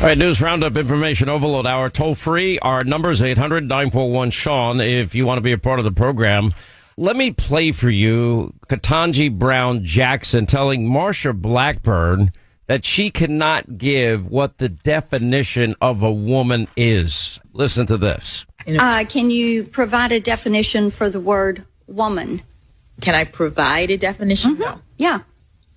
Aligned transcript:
All 0.00 0.06
right, 0.06 0.16
news 0.16 0.40
roundup 0.40 0.78
information 0.78 1.28
overload 1.28 1.66
hour 1.66 1.90
toll 1.90 2.14
free. 2.14 2.58
Our 2.60 2.84
number 2.84 3.10
is 3.10 3.20
800 3.20 3.64
941 3.68 4.30
Sean 4.30 4.80
if 4.80 5.14
you 5.14 5.26
want 5.26 5.36
to 5.36 5.42
be 5.42 5.52
a 5.52 5.58
part 5.58 5.78
of 5.78 5.84
the 5.84 5.92
program. 5.92 6.50
Let 6.96 7.16
me 7.16 7.32
play 7.32 7.70
for 7.72 7.90
you 7.90 8.54
Ketanji 8.68 9.30
Brown 9.38 9.84
Jackson 9.84 10.46
telling 10.46 10.88
Marsha 10.88 11.38
Blackburn 11.38 12.32
that 12.66 12.86
she 12.86 13.10
cannot 13.10 13.76
give 13.76 14.26
what 14.26 14.56
the 14.56 14.70
definition 14.70 15.74
of 15.82 16.02
a 16.02 16.10
woman 16.12 16.66
is. 16.78 17.38
Listen 17.52 17.84
to 17.86 17.98
this. 17.98 18.46
Uh, 18.66 19.04
can 19.06 19.30
you 19.30 19.64
provide 19.64 20.12
a 20.12 20.20
definition 20.20 20.88
for 20.90 21.10
the 21.10 21.20
word 21.20 21.66
woman? 21.86 22.40
Can 23.02 23.14
I 23.14 23.24
provide 23.24 23.90
a 23.90 23.98
definition? 23.98 24.52
Mm-hmm. 24.54 24.62
No, 24.62 24.80
Yeah, 24.96 25.20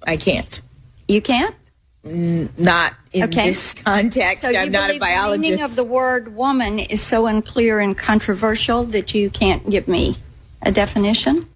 I 0.07 0.15
can't. 0.15 0.61
you 1.09 1.21
can't. 1.21 1.55
Not 2.03 2.93
in 3.13 3.23
Okay. 3.23 3.49
this 3.49 3.73
context. 3.73 4.43
So 4.43 4.49
you 4.49 4.57
I'm 4.57 4.71
not 4.71 4.89
a 4.89 4.99
believe 4.99 5.31
the 5.31 5.37
meaning 5.37 5.61
of 5.61 5.75
the 5.77 5.85
word 5.85 6.35
woman 6.35 6.79
is 6.79 7.01
so 7.01 7.27
unclear 7.27 7.79
and 7.79 7.97
controversial 7.97 8.83
that 8.85 9.13
you 9.15 9.29
can't 9.29 9.69
give 9.69 9.87
me 9.87 10.15
a 10.61 10.71
definition? 10.71 11.47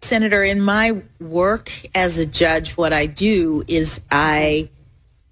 Senator, 0.00 0.42
in 0.42 0.60
my 0.60 1.00
work 1.20 1.70
as 1.94 2.18
a 2.18 2.26
judge, 2.26 2.72
what 2.72 2.92
I 2.92 3.06
do 3.06 3.62
is 3.68 4.00
I 4.10 4.68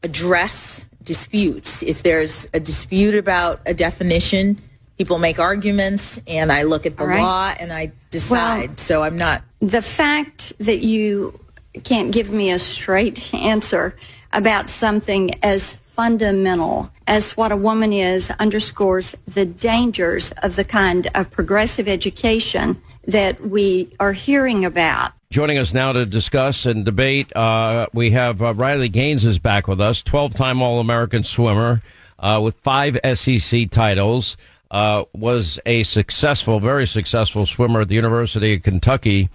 address 0.05 0.89
disputes. 1.03 1.83
If 1.83 2.05
there's 2.05 2.49
a 2.55 2.61
dispute 2.61 3.17
about 3.17 3.61
a 3.67 3.75
definition, 3.75 4.61
people 4.99 5.19
make 5.19 5.41
arguments, 5.41 6.23
and 6.29 6.53
I 6.53 6.63
look 6.63 6.87
at 6.87 6.97
the 6.97 7.07
right. 7.07 7.21
law 7.21 7.53
and 7.59 7.73
I 7.73 7.91
decide. 8.11 8.79
so 8.79 9.03
I'm 9.03 9.17
not. 9.19 9.43
The 9.61 9.83
fact 9.83 10.57
that 10.61 10.79
you 10.79 11.41
can't 11.83 12.13
give 12.13 12.31
me 12.31 12.51
a 12.53 12.59
straight 12.61 13.35
answer 13.35 13.97
about 14.33 14.69
something 14.69 15.31
as 15.43 15.77
fundamental 15.77 16.91
as 17.07 17.37
what 17.37 17.53
a 17.53 17.57
woman 17.57 17.93
is 17.93 18.31
underscores 18.39 19.13
the 19.27 19.45
dangers 19.45 20.33
of 20.43 20.57
the 20.57 20.65
kind 20.65 21.09
of 21.15 21.31
progressive 21.31 21.89
education 21.89 22.81
that 23.07 23.41
we 23.41 23.91
are 23.99 24.13
hearing 24.13 24.65
about. 24.65 25.13
Joining 25.31 25.59
us 25.59 25.75
now 25.75 25.93
to 25.93 26.07
discuss 26.07 26.67
and 26.67 26.85
debate, 26.85 27.35
uh, 27.37 27.87
we 27.93 28.11
have 28.13 28.43
uh, 28.43 28.55
Riley 28.55 28.89
Gaines 28.89 29.25
is 29.25 29.39
back 29.39 29.69
with 29.69 29.81
us, 29.81 30.03
12 30.03 30.35
time 30.35 30.63
All 30.63 30.81
American 30.81 31.23
swimmer 31.23 31.83
uh, 32.19 32.41
with 32.43 32.57
five 32.57 32.99
SEC 33.15 33.71
titles. 33.71 34.37
Uh, 34.71 35.05
was 35.15 35.59
a 35.67 35.83
successful, 35.83 36.61
very 36.61 36.87
successful 36.87 37.45
swimmer 37.45 37.81
at 37.81 37.89
the 37.89 37.97
University 37.97 38.55
of 38.55 38.63
Kentucky 38.63 39.29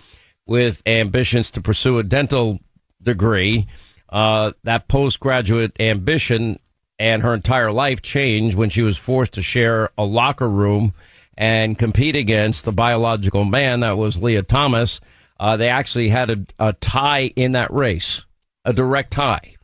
with 0.45 0.81
ambitions 0.85 1.51
to 1.51 1.61
pursue 1.61 1.99
a 1.99 2.03
dental 2.03 2.59
degree. 3.03 3.67
Uh, 4.15 4.53
that 4.63 4.87
postgraduate 4.87 5.75
ambition 5.77 6.57
and 6.97 7.21
her 7.21 7.33
entire 7.33 7.69
life 7.69 8.01
changed 8.01 8.55
when 8.55 8.69
she 8.69 8.81
was 8.81 8.97
forced 8.97 9.33
to 9.33 9.41
share 9.41 9.89
a 9.97 10.05
locker 10.05 10.47
room 10.47 10.93
and 11.37 11.77
compete 11.77 12.15
against 12.15 12.63
the 12.63 12.71
biological 12.71 13.43
man 13.43 13.81
that 13.81 13.97
was 13.97 14.15
Lia 14.15 14.41
Thomas. 14.41 15.01
Uh, 15.37 15.57
they 15.57 15.67
actually 15.67 16.07
had 16.07 16.31
a, 16.31 16.45
a 16.59 16.71
tie 16.71 17.29
in 17.35 17.51
that 17.51 17.73
race, 17.73 18.23
a 18.63 18.71
direct 18.71 19.11
tie, 19.11 19.55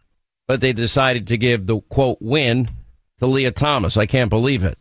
but 0.50 0.60
they 0.60 0.74
decided 0.74 1.28
to 1.28 1.38
give 1.38 1.66
the 1.66 1.80
quote 1.80 2.18
win 2.20 2.68
to 3.20 3.28
Lia 3.28 3.52
Thomas. 3.52 3.96
I 3.96 4.06
can't 4.06 4.30
believe 4.30 4.66
it. 4.66 4.78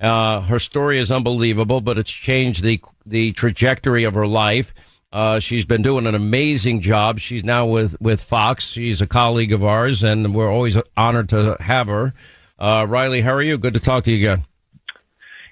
Uh, 0.00 0.40
her 0.40 0.58
story 0.58 0.98
is 0.98 1.12
unbelievable, 1.12 1.80
but 1.80 1.98
it's 1.98 2.10
changed 2.10 2.64
the 2.64 2.80
the 3.06 3.30
trajectory 3.30 4.02
of 4.02 4.14
her 4.14 4.26
life. 4.26 4.74
Uh, 5.14 5.38
she's 5.38 5.64
been 5.64 5.80
doing 5.80 6.08
an 6.08 6.16
amazing 6.16 6.80
job. 6.80 7.20
She's 7.20 7.44
now 7.44 7.66
with, 7.66 7.98
with 8.00 8.20
Fox. 8.20 8.72
She's 8.72 9.00
a 9.00 9.06
colleague 9.06 9.52
of 9.52 9.62
ours, 9.62 10.02
and 10.02 10.34
we're 10.34 10.50
always 10.50 10.76
honored 10.96 11.28
to 11.28 11.56
have 11.60 11.86
her. 11.86 12.12
Uh, 12.58 12.84
Riley, 12.88 13.20
how 13.20 13.32
are 13.32 13.42
you? 13.42 13.56
Good 13.56 13.74
to 13.74 13.80
talk 13.80 14.02
to 14.04 14.10
you 14.10 14.16
again. 14.16 14.44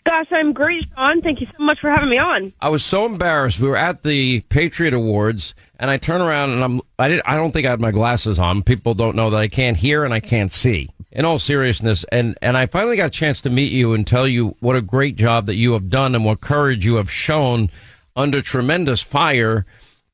Gosh, 0.03 0.27
I'm 0.33 0.53
great, 0.53 0.89
Sean. 0.97 1.23
Thank 1.23 1.41
you 1.41 1.47
so 1.47 1.63
much 1.63 1.79
for 1.79 1.91
having 1.91 2.09
me 2.09 2.19
on. 2.19 2.53
I 2.61 2.71
was 2.71 2.85
so 2.85 3.07
embarrassed. 3.07 3.61
We 3.61 3.69
were 3.69 3.77
at 3.77 4.03
the 4.03 4.41
Patriot 4.49 4.95
Awards, 4.95 5.55
and 5.79 5.93
I 5.93 5.97
turn 5.97 6.21
around 6.21 6.51
and 6.51 6.65
I'm 6.65 6.81
I 6.99 7.07
did 7.07 7.23
I 7.25 7.37
don't 7.37 7.53
think 7.53 7.65
I 7.65 7.71
had 7.71 7.81
my 7.81 7.93
glasses 7.93 8.41
on. 8.41 8.65
People 8.65 8.95
don't 8.95 9.15
know 9.15 9.31
that 9.31 9.39
I 9.39 9.47
can't 9.47 9.77
hear 9.77 10.05
and 10.05 10.13
I 10.13 10.19
can't 10.19 10.51
see. 10.51 10.89
In 11.13 11.25
all 11.25 11.39
seriousness, 11.39 12.05
and 12.11 12.37
and 12.43 12.57
I 12.57 12.67
finally 12.67 12.97
got 12.97 13.07
a 13.07 13.11
chance 13.11 13.41
to 13.43 13.51
meet 13.51 13.71
you 13.71 13.93
and 13.93 14.05
tell 14.05 14.27
you 14.27 14.57
what 14.59 14.75
a 14.75 14.83
great 14.83 15.15
job 15.15 15.47
that 15.47 15.55
you 15.55 15.75
have 15.75 15.89
done 15.89 16.17
and 16.17 16.25
what 16.25 16.41
courage 16.41 16.85
you 16.85 16.97
have 16.97 17.11
shown 17.11 17.71
under 18.17 18.41
tremendous 18.41 19.03
fire. 19.03 19.67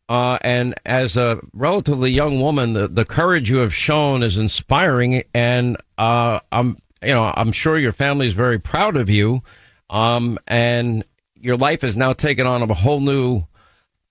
Uh, 0.08 0.38
and 0.40 0.74
as 0.86 1.16
a 1.16 1.40
relatively 1.52 2.10
young 2.10 2.40
woman, 2.40 2.72
the, 2.72 2.88
the 2.88 3.04
courage 3.04 3.50
you 3.50 3.58
have 3.58 3.74
shown 3.74 4.22
is 4.22 4.38
inspiring. 4.38 5.22
And 5.34 5.76
uh, 5.98 6.40
I'm, 6.50 6.78
you 7.02 7.08
know, 7.08 7.32
I'm 7.36 7.52
sure 7.52 7.78
your 7.78 7.92
family 7.92 8.26
is 8.26 8.32
very 8.32 8.58
proud 8.58 8.96
of 8.96 9.10
you. 9.10 9.42
Um, 9.90 10.38
and 10.46 11.04
your 11.34 11.56
life 11.56 11.82
has 11.82 11.96
now 11.96 12.12
taken 12.12 12.46
on 12.46 12.62
a 12.62 12.74
whole 12.74 13.00
new, 13.00 13.44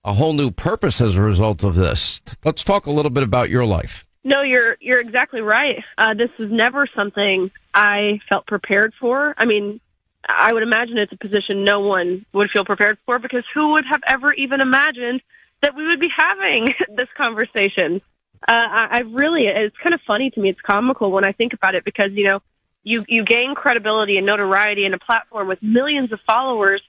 a 0.04 0.12
whole 0.12 0.32
new 0.32 0.50
purpose 0.50 1.00
as 1.00 1.16
a 1.16 1.22
result 1.22 1.64
of 1.64 1.74
this. 1.74 2.20
Let's 2.44 2.62
talk 2.62 2.86
a 2.86 2.90
little 2.90 3.10
bit 3.10 3.22
about 3.22 3.50
your 3.50 3.66
life. 3.66 4.06
No, 4.24 4.42
you're 4.42 4.76
you're 4.80 5.00
exactly 5.00 5.40
right. 5.40 5.82
Uh, 5.96 6.12
this 6.12 6.30
is 6.38 6.50
never 6.50 6.86
something 6.86 7.50
I 7.72 8.20
felt 8.28 8.46
prepared 8.46 8.92
for. 9.00 9.34
I 9.38 9.46
mean, 9.46 9.80
I 10.28 10.52
would 10.52 10.62
imagine 10.62 10.98
it's 10.98 11.12
a 11.12 11.16
position 11.16 11.64
no 11.64 11.80
one 11.80 12.26
would 12.32 12.50
feel 12.50 12.64
prepared 12.64 12.98
for 13.06 13.18
because 13.18 13.44
who 13.54 13.72
would 13.72 13.86
have 13.86 14.02
ever 14.06 14.32
even 14.34 14.60
imagined 14.60 15.22
that 15.62 15.74
we 15.74 15.86
would 15.86 16.00
be 16.00 16.10
having 16.14 16.74
this 16.88 17.08
conversation? 17.16 18.00
Uh, 18.46 18.68
I, 18.70 18.88
I 18.90 18.98
really, 19.00 19.46
it's 19.46 19.76
kind 19.78 19.94
of 19.94 20.00
funny 20.02 20.30
to 20.30 20.40
me. 20.40 20.50
It's 20.50 20.60
comical 20.60 21.10
when 21.10 21.24
I 21.24 21.32
think 21.32 21.54
about 21.54 21.74
it 21.74 21.84
because 21.84 22.12
you 22.12 22.24
know, 22.24 22.42
you 22.84 23.04
you 23.08 23.24
gain 23.24 23.54
credibility 23.54 24.16
and 24.16 24.26
notoriety 24.26 24.84
and 24.84 24.94
a 24.94 24.98
platform 24.98 25.48
with 25.48 25.62
millions 25.62 26.12
of 26.12 26.20
followers 26.26 26.82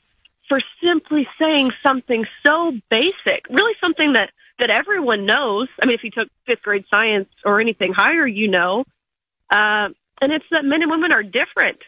for 0.47 0.59
simply 0.83 1.27
saying 1.39 1.71
something 1.81 2.25
so 2.43 2.73
basic, 2.89 3.45
really 3.49 3.75
something 3.81 4.13
that 4.13 4.31
that 4.59 4.69
everyone 4.69 5.25
knows. 5.25 5.67
I 5.81 5.85
mean, 5.85 5.95
if 5.95 6.03
you 6.03 6.11
took 6.11 6.29
fifth 6.45 6.61
grade 6.61 6.85
science 6.89 7.29
or 7.45 7.59
anything 7.59 7.93
higher, 7.93 8.27
you 8.27 8.47
know. 8.47 8.85
Uh, 9.49 9.89
and 10.21 10.31
it's 10.33 10.45
that 10.51 10.65
men 10.65 10.81
and 10.81 10.91
women 10.91 11.11
are 11.11 11.23
different. 11.23 11.79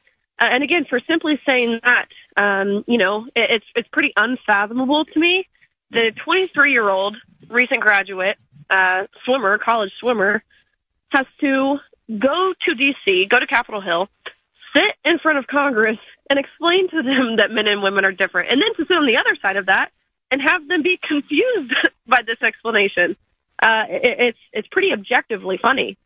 Uh, 0.42 0.46
and 0.46 0.64
again, 0.64 0.86
for 0.86 1.00
simply 1.08 1.40
saying 1.46 1.80
that, 1.84 2.08
um, 2.36 2.84
you 2.88 2.98
know, 2.98 3.28
it, 3.36 3.52
it's 3.52 3.66
it's 3.76 3.88
pretty 3.90 4.12
unfathomable 4.18 5.06
to 5.06 5.20
me. 5.20 5.48
The 5.92 6.12
23 6.24 6.72
year 6.72 6.90
old 6.90 7.16
recent 7.48 7.80
graduate 7.80 8.38
uh, 8.72 9.06
swimmer, 9.24 9.60
college 9.60 9.92
swimmer, 10.00 10.44
has 11.10 11.28
to 11.42 11.78
go 12.18 12.54
to 12.60 12.76
D.C., 12.76 13.26
go 13.28 13.40
to 13.40 13.46
Capitol 13.46 13.82
Hill, 13.82 14.10
sit 14.74 14.96
in 15.06 15.20
front 15.20 15.38
of 15.38 15.46
Congress, 15.46 16.00
and 16.30 16.40
explain 16.40 16.90
to 16.90 17.04
them 17.04 17.36
that 17.36 17.52
men 17.52 17.68
and 17.68 17.84
women 17.84 18.04
are 18.04 18.12
different, 18.12 18.50
and 18.50 18.60
then 18.60 18.74
to 18.76 18.86
sit 18.86 18.98
on 18.98 19.06
the 19.06 19.18
other 19.18 19.36
side 19.44 19.58
of 19.58 19.68
that 19.68 19.92
and 20.32 20.42
have 20.42 20.68
them 20.68 20.82
be 20.82 20.98
confused 21.08 21.74
by 22.08 22.24
this 22.24 22.42
explanation. 22.42 23.16
Uh, 23.62 23.86
it, 23.88 24.16
it's 24.20 24.40
it's 24.54 24.68
pretty 24.70 24.92
objectively 24.92 25.60
funny. 25.62 26.00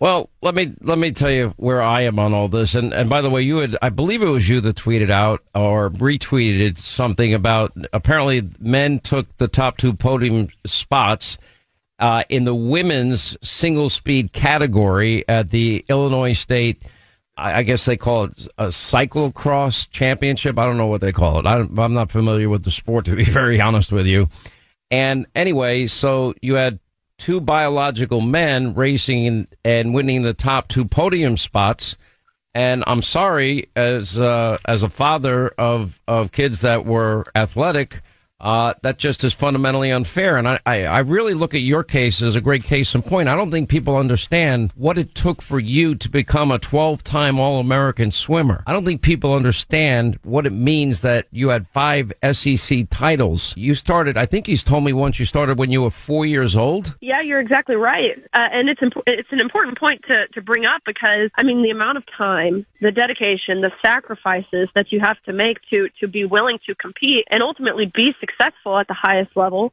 Well, 0.00 0.30
let 0.40 0.54
me 0.54 0.74
let 0.80 0.96
me 0.98 1.12
tell 1.12 1.30
you 1.30 1.52
where 1.58 1.82
I 1.82 2.00
am 2.02 2.18
on 2.18 2.32
all 2.32 2.48
this. 2.48 2.74
And 2.74 2.94
and 2.94 3.10
by 3.10 3.20
the 3.20 3.28
way, 3.28 3.42
you 3.42 3.58
had 3.58 3.76
I 3.82 3.90
believe 3.90 4.22
it 4.22 4.28
was 4.28 4.48
you 4.48 4.62
that 4.62 4.76
tweeted 4.76 5.10
out 5.10 5.42
or 5.54 5.90
retweeted 5.90 6.78
something 6.78 7.34
about 7.34 7.72
apparently 7.92 8.48
men 8.58 9.00
took 9.00 9.36
the 9.36 9.46
top 9.46 9.76
two 9.76 9.92
podium 9.92 10.48
spots 10.64 11.36
uh, 11.98 12.24
in 12.30 12.44
the 12.44 12.54
women's 12.54 13.36
single 13.46 13.90
speed 13.90 14.32
category 14.32 15.22
at 15.28 15.50
the 15.50 15.84
Illinois 15.90 16.32
State. 16.32 16.82
I 17.36 17.62
guess 17.62 17.86
they 17.86 17.96
call 17.96 18.24
it 18.24 18.48
a 18.58 18.66
cyclocross 18.66 19.88
championship. 19.88 20.58
I 20.58 20.66
don't 20.66 20.76
know 20.76 20.88
what 20.88 21.00
they 21.00 21.12
call 21.12 21.38
it. 21.38 21.46
I 21.46 21.60
am 21.60 21.94
not 21.94 22.10
familiar 22.12 22.50
with 22.50 22.64
the 22.64 22.70
sport, 22.70 23.06
to 23.06 23.16
be 23.16 23.24
very 23.40 23.60
honest 23.62 23.92
with 23.92 24.06
you. 24.06 24.28
And 24.90 25.26
anyway, 25.34 25.86
so 25.86 26.34
you 26.42 26.54
had 26.54 26.80
two 27.20 27.40
biological 27.40 28.20
men 28.20 28.74
racing 28.74 29.46
and, 29.64 29.94
winning 29.94 30.22
the 30.22 30.34
top 30.34 30.66
two 30.66 30.84
podium 30.84 31.36
spots. 31.36 31.96
And 32.54 32.82
I'm 32.88 33.02
sorry, 33.02 33.68
as 33.76 34.18
uh, 34.20 34.58
as 34.64 34.82
a 34.82 34.88
father 34.88 35.50
of 35.50 36.00
of 36.08 36.32
kids 36.32 36.62
that 36.62 36.84
were 36.84 37.24
athletic, 37.36 38.00
uh, 38.40 38.74
that 38.82 38.98
just 38.98 39.22
is 39.22 39.34
fundamentally 39.34 39.90
unfair. 39.90 40.36
And 40.36 40.48
I, 40.48 40.60
I, 40.64 40.84
I, 40.84 40.98
really 41.00 41.34
look 41.34 41.54
at 41.54 41.60
your 41.60 41.84
case 41.84 42.22
as 42.22 42.34
a 42.34 42.40
great 42.40 42.64
case 42.64 42.94
in 42.94 43.02
point. 43.02 43.28
I 43.28 43.36
don't 43.36 43.50
think 43.50 43.68
people 43.68 43.96
understand 43.96 44.72
what 44.76 44.96
it 44.96 45.14
took 45.14 45.42
for 45.42 45.60
you 45.60 45.94
to 45.96 46.08
become 46.08 46.50
a 46.50 46.58
12 46.58 47.04
time 47.04 47.38
All 47.38 47.60
American 47.60 48.10
swimmer. 48.10 48.62
I 48.66 48.72
don't 48.72 48.84
think 48.84 49.02
people 49.02 49.34
understand 49.34 50.18
what 50.22 50.46
it 50.46 50.52
means 50.52 51.00
that 51.00 51.26
you 51.30 51.48
had 51.48 51.68
five 51.68 52.12
SEC 52.32 52.88
titles. 52.88 53.54
You 53.56 53.74
started, 53.74 54.16
I 54.16 54.24
think 54.24 54.46
he's 54.46 54.62
told 54.62 54.84
me 54.84 54.92
once 54.92 55.18
you 55.18 55.26
started 55.26 55.58
when 55.58 55.70
you 55.70 55.82
were 55.82 55.90
four 55.90 56.24
years 56.24 56.56
old. 56.56 56.94
Yeah, 57.00 57.20
you're 57.20 57.40
exactly 57.40 57.76
right. 57.76 58.18
Uh, 58.32 58.48
and 58.52 58.70
it's, 58.70 58.82
imp- 58.82 59.02
it's 59.06 59.32
an 59.32 59.40
important 59.40 59.78
point 59.78 60.02
to, 60.08 60.28
to 60.28 60.40
bring 60.40 60.64
up 60.64 60.82
because, 60.86 61.30
I 61.34 61.42
mean, 61.42 61.62
the 61.62 61.70
amount 61.70 61.98
of 61.98 62.06
time, 62.06 62.64
the 62.80 62.92
dedication, 62.92 63.60
the 63.60 63.72
sacrifices 63.82 64.70
that 64.74 64.92
you 64.92 65.00
have 65.00 65.22
to 65.24 65.34
make 65.34 65.60
to, 65.70 65.90
to 66.00 66.08
be 66.08 66.24
willing 66.24 66.58
to 66.66 66.74
compete 66.74 67.26
and 67.30 67.42
ultimately 67.42 67.86
be 67.86 68.14
successful 68.18 68.29
successful 68.30 68.78
at 68.78 68.88
the 68.88 68.94
highest 68.94 69.36
level. 69.36 69.72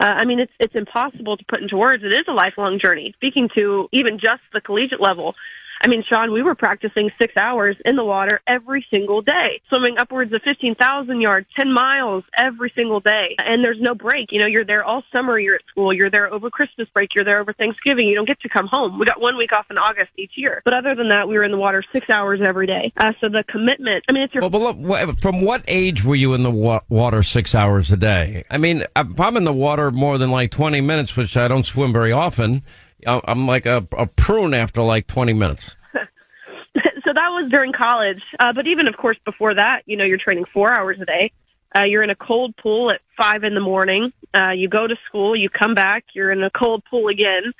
Uh, 0.00 0.04
I 0.04 0.24
mean, 0.24 0.40
it's 0.40 0.52
it's 0.58 0.74
impossible 0.74 1.36
to 1.36 1.44
put 1.44 1.60
into 1.60 1.76
words. 1.76 2.02
It 2.02 2.12
is 2.12 2.24
a 2.26 2.32
lifelong 2.32 2.78
journey. 2.78 3.12
Speaking 3.16 3.48
to 3.54 3.88
even 3.92 4.18
just 4.18 4.42
the 4.52 4.60
collegiate 4.60 5.00
level, 5.00 5.36
I 5.80 5.88
mean, 5.88 6.02
Sean, 6.02 6.32
we 6.32 6.42
were 6.42 6.54
practicing 6.54 7.10
six 7.18 7.36
hours 7.36 7.76
in 7.84 7.96
the 7.96 8.04
water 8.04 8.40
every 8.46 8.86
single 8.90 9.20
day, 9.22 9.60
swimming 9.68 9.98
upwards 9.98 10.32
of 10.32 10.42
15,000 10.42 11.20
yards, 11.20 11.46
10 11.54 11.72
miles 11.72 12.24
every 12.36 12.70
single 12.74 13.00
day. 13.00 13.34
And 13.38 13.64
there's 13.64 13.80
no 13.80 13.94
break. 13.94 14.32
You 14.32 14.38
know, 14.38 14.46
you're 14.46 14.64
there 14.64 14.84
all 14.84 15.02
summer, 15.12 15.38
you're 15.38 15.56
at 15.56 15.66
school, 15.66 15.92
you're 15.92 16.10
there 16.10 16.32
over 16.32 16.50
Christmas 16.50 16.88
break, 16.88 17.14
you're 17.14 17.24
there 17.24 17.40
over 17.40 17.52
Thanksgiving. 17.52 18.08
You 18.08 18.14
don't 18.14 18.26
get 18.26 18.40
to 18.40 18.48
come 18.48 18.66
home. 18.66 18.98
We 18.98 19.06
got 19.06 19.20
one 19.20 19.36
week 19.36 19.52
off 19.52 19.70
in 19.70 19.78
August 19.78 20.10
each 20.16 20.32
year. 20.36 20.62
But 20.64 20.74
other 20.74 20.94
than 20.94 21.08
that, 21.08 21.28
we 21.28 21.36
were 21.36 21.44
in 21.44 21.50
the 21.50 21.58
water 21.58 21.82
six 21.92 22.08
hours 22.10 22.40
every 22.40 22.66
day. 22.66 22.92
Uh, 22.96 23.12
so 23.20 23.28
the 23.28 23.44
commitment, 23.44 24.04
I 24.08 24.12
mean, 24.12 24.22
it's 24.24 24.34
your. 24.34 24.42
Well, 24.42 24.50
but 24.50 24.76
look, 24.78 25.20
from 25.20 25.40
what 25.40 25.62
age 25.68 26.04
were 26.04 26.14
you 26.14 26.34
in 26.34 26.42
the 26.42 26.50
wa- 26.50 26.80
water 26.88 27.22
six 27.22 27.54
hours 27.54 27.90
a 27.90 27.96
day? 27.96 28.44
I 28.50 28.58
mean, 28.58 28.84
if 28.96 29.20
I'm 29.20 29.36
in 29.36 29.44
the 29.44 29.52
water 29.52 29.90
more 29.90 30.18
than 30.18 30.30
like 30.30 30.50
20 30.50 30.80
minutes, 30.80 31.16
which 31.16 31.36
I 31.36 31.48
don't 31.48 31.66
swim 31.66 31.92
very 31.92 32.12
often, 32.12 32.62
I'm 33.06 33.46
like 33.46 33.66
a, 33.66 33.86
a 33.96 34.06
prune 34.06 34.54
after 34.54 34.82
like 34.82 35.06
20 35.06 35.32
minutes. 35.32 35.76
so 35.94 37.12
that 37.12 37.28
was 37.30 37.50
during 37.50 37.72
college. 37.72 38.22
Uh, 38.38 38.52
but 38.52 38.66
even, 38.66 38.88
of 38.88 38.96
course, 38.96 39.18
before 39.24 39.54
that, 39.54 39.82
you 39.86 39.96
know, 39.96 40.04
you're 40.04 40.18
training 40.18 40.44
four 40.44 40.70
hours 40.70 41.00
a 41.00 41.06
day. 41.06 41.32
Uh, 41.76 41.80
you're 41.80 42.02
in 42.02 42.10
a 42.10 42.14
cold 42.14 42.56
pool 42.56 42.90
at 42.90 43.00
five 43.16 43.42
in 43.44 43.54
the 43.54 43.60
morning. 43.60 44.12
Uh, 44.32 44.50
you 44.56 44.68
go 44.68 44.86
to 44.86 44.96
school, 45.06 45.34
you 45.34 45.48
come 45.48 45.74
back, 45.74 46.04
you're 46.12 46.30
in 46.30 46.42
a 46.42 46.50
cold 46.50 46.84
pool 46.84 47.08
again 47.08 47.52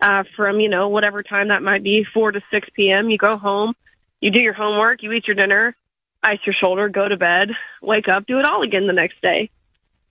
uh, 0.00 0.24
from, 0.34 0.60
you 0.60 0.68
know, 0.68 0.88
whatever 0.88 1.22
time 1.22 1.48
that 1.48 1.62
might 1.62 1.82
be, 1.82 2.04
4 2.04 2.32
to 2.32 2.42
6 2.50 2.68
p.m. 2.74 3.10
You 3.10 3.18
go 3.18 3.36
home, 3.36 3.74
you 4.20 4.30
do 4.30 4.40
your 4.40 4.54
homework, 4.54 5.02
you 5.02 5.12
eat 5.12 5.26
your 5.26 5.36
dinner, 5.36 5.74
ice 6.22 6.40
your 6.44 6.52
shoulder, 6.52 6.88
go 6.88 7.08
to 7.08 7.16
bed, 7.16 7.52
wake 7.80 8.08
up, 8.08 8.26
do 8.26 8.38
it 8.38 8.44
all 8.44 8.62
again 8.62 8.86
the 8.86 8.92
next 8.92 9.20
day. 9.22 9.50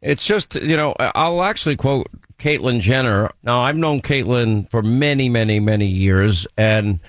It's 0.01 0.25
just, 0.25 0.55
you 0.55 0.77
know, 0.77 0.95
I'll 0.97 1.43
actually 1.43 1.75
quote 1.75 2.07
Caitlyn 2.39 2.79
Jenner. 2.79 3.31
Now, 3.43 3.61
I've 3.61 3.75
known 3.75 4.01
Caitlyn 4.01 4.69
for 4.69 4.81
many, 4.81 5.29
many, 5.29 5.59
many 5.59 5.85
years, 5.85 6.47
and 6.57 6.99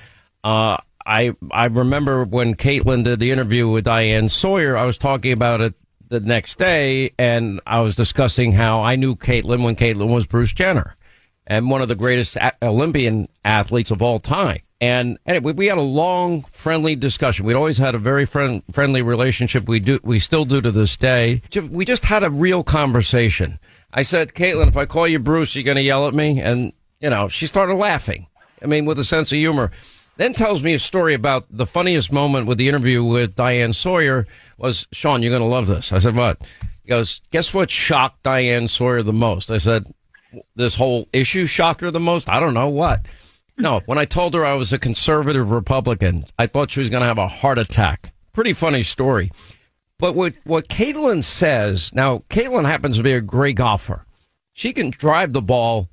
uh, 0.45 0.77
I 1.07 1.35
I 1.51 1.67
remember 1.67 2.25
when 2.25 2.55
Caitlyn 2.55 3.05
did 3.05 3.21
the 3.21 3.31
interview 3.31 3.69
with 3.69 3.85
Diane 3.85 4.29
Sawyer, 4.29 4.77
I 4.77 4.85
was 4.85 4.99
talking 4.99 5.33
about 5.33 5.61
it 5.61 5.75
the 6.09 6.21
next 6.21 6.59
day, 6.59 7.13
and 7.19 7.61
I 7.67 7.81
was 7.81 7.95
discussing 7.95 8.53
how 8.53 8.83
I 8.83 8.97
knew 8.97 9.15
Caitlyn 9.15 9.63
when 9.63 9.77
Caitlyn 9.77 10.13
was 10.13 10.27
Bruce 10.27 10.53
Jenner, 10.53 10.97
and 11.47 11.71
one 11.71 11.81
of 11.81 11.89
the 11.89 11.95
greatest 11.95 12.37
Olympian 12.63 13.29
athletes 13.45 13.91
of 13.91 14.03
all 14.03 14.19
time. 14.19 14.61
And 14.83 15.19
anyway, 15.27 15.53
we 15.53 15.67
had 15.67 15.77
a 15.77 15.83
long, 15.83 16.43
friendly 16.45 16.97
discussion. 16.97 17.45
We'd 17.45 17.55
always 17.55 17.77
had 17.77 17.95
a 17.95 17.99
very 17.99 18.25
friend, 18.25 18.63
friendly 18.73 19.03
relationship. 19.03 19.69
We 19.69 19.79
do, 19.79 20.01
we 20.03 20.19
still 20.19 20.47
do 20.47 20.63
to 20.63 20.71
this 20.71 20.97
day. 20.97 21.43
We 21.71 21.85
just 21.85 22.07
had 22.07 22.25
a 22.25 22.31
real 22.31 22.65
conversation. 22.65 23.59
I 23.93 24.03
said, 24.03 24.35
Caitlyn, 24.35 24.69
if 24.69 24.77
I 24.77 24.87
call 24.87 25.09
you 25.09 25.19
Bruce, 25.19 25.55
you're 25.55 25.65
going 25.65 25.77
to 25.77 25.83
yell 25.83 26.07
at 26.07 26.15
me? 26.15 26.41
And, 26.41 26.73
you 27.01 27.11
know, 27.11 27.29
she 27.29 27.47
started 27.47 27.75
laughing. 27.75 28.27
I 28.63 28.67
mean, 28.67 28.85
with 28.85 28.99
a 28.99 29.05
sense 29.05 29.33
of 29.33 29.37
humor. 29.37 29.71
Then 30.17 30.35
tells 30.35 30.63
me 30.63 30.75
a 30.75 30.79
story 30.79 31.15
about 31.15 31.47
the 31.51 31.67
funniest 31.67 32.13
moment 32.13 32.47
with 32.47 32.59
the 32.59 32.69
interview 32.69 33.03
with 33.03 33.35
Diane 33.35 33.73
Sawyer 33.73 34.27
was, 34.59 34.87
Sean, 34.93 35.23
you're 35.23 35.31
going 35.31 35.41
to 35.41 35.47
love 35.47 35.67
this. 35.67 35.93
I 35.93 35.99
said, 35.99 36.15
what? 36.15 36.39
He 36.83 36.89
goes, 36.91 37.23
guess 37.31 37.55
what 37.55 37.71
shocked 37.71 38.23
Diane 38.23 38.69
Sawyer 38.69 39.03
the 39.03 39.15
most? 39.15 39.51
I 39.51 39.59
said, 39.59 39.93
this 40.57 40.75
whole 40.75 41.09
issue 41.13 41.47
shocked 41.47 41.81
her 41.81 41.91
the 41.91 42.01
most? 42.01 42.29
I 42.29 42.39
don't 42.39 42.55
know 42.55 42.69
what. 42.69 43.07
No, 43.57 43.81
when 43.87 43.99
I 43.99 44.05
told 44.05 44.35
her 44.35 44.45
I 44.45 44.55
was 44.55 44.73
a 44.73 44.79
conservative 44.79 45.51
Republican, 45.51 46.27
I 46.39 46.47
thought 46.47 46.71
she 46.71 46.81
was 46.81 46.91
going 46.91 47.03
to 47.03 47.09
have 47.09 47.19
a 47.19 47.29
heart 47.29 47.59
attack. 47.59 48.13
Pretty 48.33 48.53
funny 48.53 48.83
story. 48.83 49.31
But 50.01 50.15
what, 50.15 50.35
what 50.45 50.69
Caitlyn 50.69 51.23
says, 51.23 51.95
now, 51.95 52.25
Caitlyn 52.31 52.65
happens 52.65 52.97
to 52.97 53.03
be 53.03 53.13
a 53.13 53.21
great 53.21 53.57
golfer. 53.57 54.07
She 54.53 54.73
can 54.73 54.91
drive 54.91 55.33
the 55.33 55.43
ball 55.43 55.89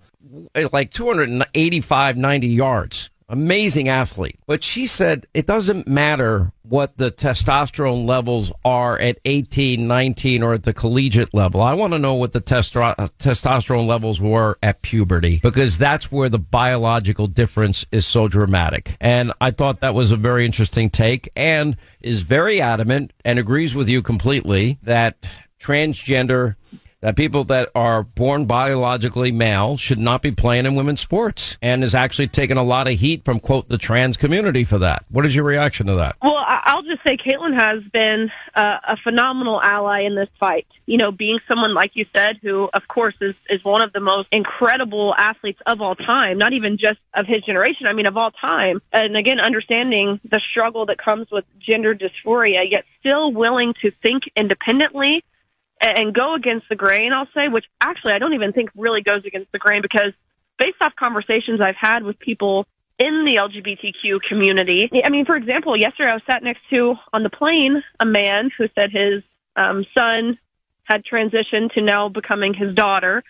eh, 0.56 0.68
like 0.72 0.92
285, 0.92 2.18
90 2.18 2.48
yards 2.48 3.10
amazing 3.30 3.90
athlete. 3.90 4.40
But 4.46 4.64
she 4.64 4.88
said 4.88 5.28
it 5.34 5.46
doesn't 5.46 5.88
matter 5.88 6.52
what 6.64 6.98
the 6.98 7.12
testosterone 7.12 8.08
levels 8.08 8.52
are 8.66 9.00
at 9.00 9.20
18, 9.26 9.88
19, 9.88 10.44
or 10.44 10.54
at 10.54 10.64
the 10.64 10.74
collegiate 10.74 11.34
level. 11.34 11.62
I 11.62 11.74
want 11.74 11.94
to 11.94 12.00
know 12.00 12.14
what 12.14 12.34
the 12.34 12.42
testro- 12.42 12.96
testosterone 13.20 13.88
levels 13.88 14.20
were 14.20 14.58
at 14.62 14.82
puberty 14.82 15.40
because 15.42 15.78
that's 15.78 16.12
where 16.12 16.30
the 16.30 16.40
biological 16.40 17.28
difference 17.28 17.86
is 17.92 18.06
so 18.06 18.28
dramatic. 18.28 18.96
And 19.00 19.34
I 19.42 19.52
thought 19.52 19.82
that 19.82 19.94
was 19.94 20.12
a 20.12 20.18
very 20.18 20.46
interesting 20.46 20.90
take 20.90 21.30
and 21.36 21.78
is 22.02 22.22
very 22.22 22.62
adamant 22.62 23.14
and 23.26 23.40
agrees 23.40 23.76
with 23.76 23.90
you 23.90 24.02
completely 24.02 24.80
that 24.84 25.28
transgender 25.60 26.56
that 27.02 27.16
people 27.16 27.44
that 27.46 27.70
are 27.76 28.04
born 28.04 28.46
biologically 28.46 29.32
male 29.32 29.78
should 29.78 30.00
not 30.00 30.22
be 30.22 30.32
playing 30.32 30.66
in 30.66 30.76
women's 30.76 31.02
sports 31.02 31.58
and 31.62 31.84
is 31.84 31.94
actually 31.94 32.28
taking 32.28 32.58
a 32.58 32.64
lot 32.64 32.88
of 32.88 33.00
heat 33.00 33.24
from, 33.24 33.40
quote, 33.40 33.68
the 33.68 33.78
trans 33.78 34.18
community 34.18 34.64
for 34.64 34.80
that. 34.80 35.06
What 35.10 35.26
is 35.26 35.36
your 35.36 35.46
reaction 35.46 35.86
to 35.88 35.96
that? 35.96 36.16
Well, 36.22 36.44
I'll 36.48 36.82
just 36.82 37.04
say 37.04 37.18
Caitlyn 37.18 37.54
has 37.54 37.84
been 37.92 38.32
uh, 38.56 38.80
a 38.88 38.98
phenomenal 38.98 39.62
ally 39.62 40.02
in 40.02 40.16
this 40.16 40.30
fight. 40.40 40.66
You 40.86 40.98
know, 40.98 41.12
being 41.12 41.40
someone, 41.48 41.74
like 41.74 41.96
you 41.96 42.06
said, 42.16 42.40
who, 42.42 42.70
of 42.74 42.88
course, 42.88 43.16
is, 43.22 43.36
is 43.50 43.64
one 43.64 43.82
of 43.82 43.94
the 43.94 44.00
most 44.00 44.28
incredible 44.32 45.14
athletes 45.16 45.62
of 45.66 45.82
all 45.82 45.96
time, 45.96 46.38
not 46.38 46.54
even 46.54 46.78
just 46.78 47.00
of 47.14 47.28
his 47.28 47.42
generation, 47.44 47.88
I 47.88 47.94
mean, 47.94 48.06
of 48.06 48.18
all 48.18 48.32
time. 48.32 48.82
And 48.92 49.16
again, 49.16 49.40
understanding 49.40 50.20
the 50.30 50.40
struggle 50.40 50.86
that 50.88 50.98
comes 50.98 51.30
with 51.30 51.46
gender 51.60 51.94
dysphoria, 51.94 52.70
yet 52.70 52.86
still 53.00 53.32
willing 53.32 53.74
to 53.82 53.92
think 53.92 54.30
independently 54.36 55.24
and 55.80 56.14
go 56.14 56.34
against 56.34 56.70
the 56.70 56.76
grain, 56.76 57.14
I'll 57.14 57.28
say, 57.36 57.48
which 57.48 57.66
actually 57.82 58.14
I 58.14 58.20
don't 58.20 58.34
even 58.34 58.54
think 58.54 58.70
really 58.76 59.02
goes 59.02 59.26
against 59.26 59.52
the 59.52 59.60
grain 59.60 59.82
because 59.82 60.14
based 60.58 60.82
off 60.82 60.96
conversations 60.96 61.62
I've 61.62 61.76
had 61.76 62.04
with 62.04 62.18
people 62.20 62.66
in 62.98 63.26
the 63.26 63.36
LGBTQ 63.36 64.22
community, 64.24 64.90
I 65.04 65.10
mean, 65.10 65.26
for 65.26 65.36
example, 65.36 65.78
yesterday 65.78 66.10
I 66.10 66.14
was 66.16 66.24
sat 66.26 66.44
next 66.44 66.62
to 66.72 66.96
on 67.14 67.24
the 67.24 67.30
plane 67.30 67.84
a 68.00 68.06
man 68.06 68.50
who 68.58 68.68
said 68.76 68.92
his 68.92 69.24
um, 69.56 69.86
son 69.94 70.40
had 70.84 71.04
transitioned 71.04 71.74
to 71.74 71.82
now 71.82 72.10
becoming 72.10 72.54
his 72.54 72.74
daughter. 72.74 73.24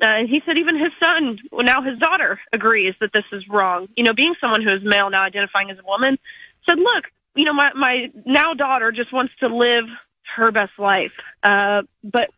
Uh, 0.00 0.06
and 0.06 0.28
he 0.28 0.42
said 0.46 0.58
even 0.58 0.78
his 0.78 0.92
son, 1.00 1.38
well, 1.50 1.64
now 1.64 1.82
his 1.82 1.98
daughter, 1.98 2.40
agrees 2.52 2.94
that 3.00 3.12
this 3.12 3.24
is 3.32 3.48
wrong. 3.48 3.88
You 3.96 4.04
know, 4.04 4.14
being 4.14 4.34
someone 4.40 4.62
who 4.62 4.70
is 4.70 4.82
male 4.82 5.10
now 5.10 5.22
identifying 5.22 5.70
as 5.70 5.78
a 5.78 5.84
woman, 5.84 6.18
said, 6.66 6.78
look, 6.78 7.04
you 7.34 7.44
know, 7.44 7.52
my, 7.52 7.72
my 7.74 8.12
now 8.24 8.54
daughter 8.54 8.92
just 8.92 9.12
wants 9.12 9.34
to 9.40 9.48
live 9.48 9.86
her 10.36 10.50
best 10.50 10.78
life. 10.78 11.12
Uh, 11.42 11.82
but 12.02 12.30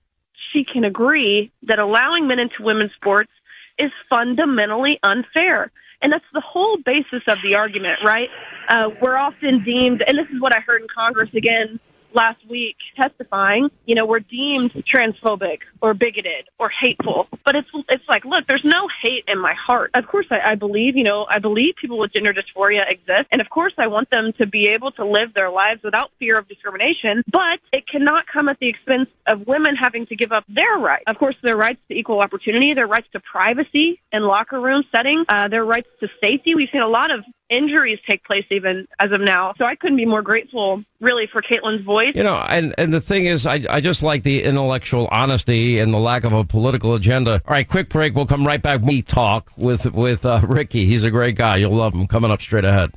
she 0.52 0.64
can 0.64 0.84
agree 0.84 1.50
that 1.62 1.78
allowing 1.78 2.26
men 2.26 2.38
into 2.38 2.62
women's 2.62 2.92
sports 2.92 3.30
is 3.78 3.90
fundamentally 4.08 4.98
unfair. 5.02 5.70
And 6.02 6.12
that's 6.12 6.24
the 6.32 6.40
whole 6.40 6.76
basis 6.78 7.22
of 7.26 7.38
the 7.42 7.54
argument, 7.54 8.02
right? 8.02 8.30
Uh, 8.68 8.90
we're 9.00 9.16
often 9.16 9.64
deemed, 9.64 10.02
and 10.02 10.18
this 10.18 10.28
is 10.28 10.40
what 10.40 10.52
I 10.52 10.60
heard 10.60 10.82
in 10.82 10.88
Congress 10.94 11.32
again 11.34 11.80
last 12.16 12.44
week 12.48 12.76
testifying, 12.96 13.70
you 13.84 13.94
know, 13.94 14.04
were 14.06 14.20
deemed 14.20 14.72
transphobic 14.72 15.60
or 15.80 15.94
bigoted 15.94 16.48
or 16.58 16.68
hateful. 16.68 17.28
But 17.44 17.54
it's 17.54 17.70
it's 17.88 18.08
like, 18.08 18.24
look, 18.24 18.46
there's 18.46 18.64
no 18.64 18.88
hate 19.02 19.24
in 19.28 19.38
my 19.38 19.54
heart. 19.54 19.90
Of 19.94 20.08
course, 20.08 20.26
I, 20.30 20.40
I 20.40 20.54
believe, 20.56 20.96
you 20.96 21.04
know, 21.04 21.26
I 21.28 21.38
believe 21.38 21.76
people 21.76 21.98
with 21.98 22.12
gender 22.12 22.32
dysphoria 22.32 22.90
exist, 22.90 23.28
and 23.30 23.40
of 23.40 23.50
course, 23.50 23.74
I 23.78 23.86
want 23.86 24.10
them 24.10 24.32
to 24.34 24.46
be 24.46 24.66
able 24.68 24.90
to 24.92 25.04
live 25.04 25.34
their 25.34 25.50
lives 25.50 25.82
without 25.82 26.10
fear 26.18 26.38
of 26.38 26.48
discrimination. 26.48 27.22
But 27.30 27.60
it 27.72 27.86
cannot 27.86 28.26
come 28.26 28.48
at 28.48 28.58
the 28.58 28.68
expense 28.68 29.10
of 29.26 29.46
women 29.46 29.76
having 29.76 30.06
to 30.06 30.16
give 30.16 30.32
up 30.32 30.44
their 30.48 30.76
rights. 30.78 31.04
Of 31.06 31.18
course, 31.18 31.36
their 31.42 31.56
rights 31.56 31.80
to 31.88 31.94
equal 31.94 32.20
opportunity, 32.20 32.72
their 32.74 32.86
rights 32.86 33.08
to 33.12 33.20
privacy 33.20 34.00
in 34.12 34.22
locker 34.24 34.60
room 34.60 34.82
setting, 34.90 35.24
uh, 35.28 35.48
their 35.48 35.64
rights 35.64 35.88
to 36.00 36.08
safety. 36.20 36.54
We've 36.54 36.70
seen 36.70 36.80
a 36.80 36.88
lot 36.88 37.10
of 37.10 37.24
injuries 37.48 37.98
take 38.06 38.24
place 38.24 38.44
even 38.50 38.86
as 38.98 39.12
of 39.12 39.20
now. 39.20 39.54
So 39.58 39.64
I 39.64 39.74
couldn't 39.74 39.96
be 39.96 40.06
more 40.06 40.22
grateful, 40.22 40.82
really, 41.00 41.26
for 41.26 41.42
Caitlyn's 41.42 41.84
voice. 41.84 42.14
You 42.14 42.22
know, 42.22 42.36
and, 42.36 42.74
and 42.78 42.92
the 42.92 43.00
thing 43.00 43.26
is, 43.26 43.46
I, 43.46 43.62
I 43.68 43.80
just 43.80 44.02
like 44.02 44.22
the 44.22 44.42
intellectual 44.42 45.08
honesty 45.10 45.78
and 45.78 45.92
the 45.92 45.98
lack 45.98 46.24
of 46.24 46.32
a 46.32 46.44
political 46.44 46.94
agenda. 46.94 47.42
All 47.46 47.52
right, 47.52 47.68
quick 47.68 47.88
break. 47.88 48.14
We'll 48.14 48.26
come 48.26 48.46
right 48.46 48.62
back. 48.62 48.82
We 48.82 49.02
talk 49.02 49.50
with, 49.56 49.92
with 49.94 50.24
uh, 50.26 50.40
Rickey. 50.46 50.86
He's 50.86 51.04
a 51.04 51.10
great 51.10 51.36
guy. 51.36 51.56
You'll 51.56 51.72
love 51.72 51.94
him. 51.94 52.06
Coming 52.06 52.30
up 52.30 52.40
straight 52.40 52.64
ahead. 52.64 52.92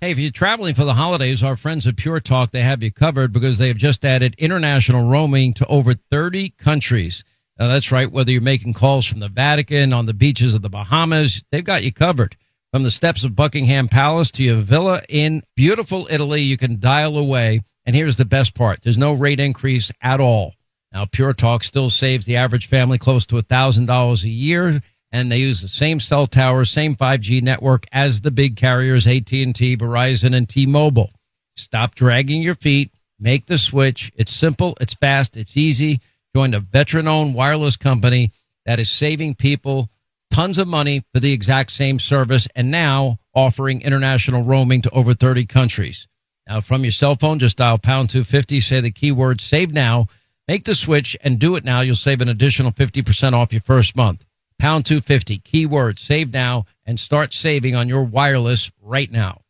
Hey, 0.00 0.10
if 0.10 0.18
you're 0.18 0.32
traveling 0.32 0.74
for 0.74 0.84
the 0.84 0.94
holidays, 0.94 1.44
our 1.44 1.56
friends 1.56 1.86
at 1.86 1.96
Pure 1.96 2.20
Talk, 2.20 2.50
they 2.50 2.62
have 2.62 2.82
you 2.82 2.90
covered 2.90 3.32
because 3.32 3.58
they 3.58 3.68
have 3.68 3.76
just 3.76 4.04
added 4.04 4.34
international 4.36 5.08
roaming 5.08 5.54
to 5.54 5.66
over 5.66 5.94
30 5.94 6.50
countries. 6.58 7.22
Now, 7.56 7.68
that's 7.68 7.92
right. 7.92 8.10
Whether 8.10 8.32
you're 8.32 8.40
making 8.40 8.72
calls 8.72 9.06
from 9.06 9.20
the 9.20 9.28
Vatican, 9.28 9.92
on 9.92 10.06
the 10.06 10.14
beaches 10.14 10.54
of 10.54 10.62
the 10.62 10.68
Bahamas, 10.68 11.44
they've 11.52 11.62
got 11.62 11.84
you 11.84 11.92
covered. 11.92 12.36
From 12.72 12.84
the 12.84 12.90
steps 12.90 13.22
of 13.22 13.36
Buckingham 13.36 13.86
Palace 13.86 14.30
to 14.30 14.42
your 14.42 14.56
villa 14.56 15.02
in 15.06 15.42
beautiful 15.56 16.08
Italy, 16.10 16.40
you 16.40 16.56
can 16.56 16.80
dial 16.80 17.18
away. 17.18 17.60
And 17.84 17.94
here's 17.94 18.16
the 18.16 18.24
best 18.24 18.54
part. 18.54 18.80
There's 18.80 18.96
no 18.96 19.12
rate 19.12 19.40
increase 19.40 19.92
at 20.00 20.20
all. 20.20 20.54
Now, 20.90 21.04
Pure 21.04 21.34
Talk 21.34 21.64
still 21.64 21.90
saves 21.90 22.24
the 22.24 22.36
average 22.36 22.68
family 22.68 22.96
close 22.96 23.26
to 23.26 23.34
$1,000 23.34 24.24
a 24.24 24.28
year, 24.28 24.80
and 25.10 25.30
they 25.30 25.36
use 25.36 25.60
the 25.60 25.68
same 25.68 26.00
cell 26.00 26.26
tower, 26.26 26.64
same 26.64 26.96
5G 26.96 27.42
network 27.42 27.84
as 27.92 28.22
the 28.22 28.30
big 28.30 28.56
carriers, 28.56 29.06
AT&T, 29.06 29.76
Verizon, 29.76 30.34
and 30.34 30.48
T-Mobile. 30.48 31.10
Stop 31.56 31.94
dragging 31.94 32.40
your 32.40 32.54
feet. 32.54 32.90
Make 33.20 33.44
the 33.46 33.58
switch. 33.58 34.10
It's 34.16 34.32
simple. 34.32 34.78
It's 34.80 34.94
fast. 34.94 35.36
It's 35.36 35.58
easy. 35.58 36.00
Join 36.34 36.54
a 36.54 36.60
veteran-owned 36.60 37.34
wireless 37.34 37.76
company 37.76 38.32
that 38.64 38.80
is 38.80 38.90
saving 38.90 39.34
people 39.34 39.90
tons 40.32 40.56
of 40.56 40.66
money 40.66 41.04
for 41.12 41.20
the 41.20 41.32
exact 41.32 41.70
same 41.70 41.98
service 41.98 42.48
and 42.56 42.70
now 42.70 43.18
offering 43.34 43.82
international 43.82 44.42
roaming 44.42 44.80
to 44.82 44.90
over 44.90 45.14
30 45.14 45.46
countries. 45.46 46.08
Now, 46.48 46.60
from 46.60 46.82
your 46.82 46.90
cell 46.90 47.14
phone, 47.14 47.38
just 47.38 47.58
dial 47.58 47.78
pound 47.78 48.10
250, 48.10 48.60
say 48.60 48.80
the 48.80 48.90
keyword 48.90 49.40
save 49.40 49.72
now, 49.72 50.06
make 50.48 50.64
the 50.64 50.74
switch 50.74 51.16
and 51.22 51.38
do 51.38 51.54
it 51.54 51.64
now. 51.64 51.82
You'll 51.82 51.94
save 51.94 52.20
an 52.20 52.28
additional 52.28 52.72
50% 52.72 53.34
off 53.34 53.52
your 53.52 53.60
first 53.60 53.94
month. 53.94 54.24
Pound 54.58 54.86
250, 54.86 55.38
keyword 55.38 55.98
save 55.98 56.32
now, 56.32 56.64
and 56.86 56.98
start 56.98 57.32
saving 57.32 57.76
on 57.76 57.88
your 57.88 58.02
wireless 58.02 58.70
right 58.80 59.10
now. 59.10 59.42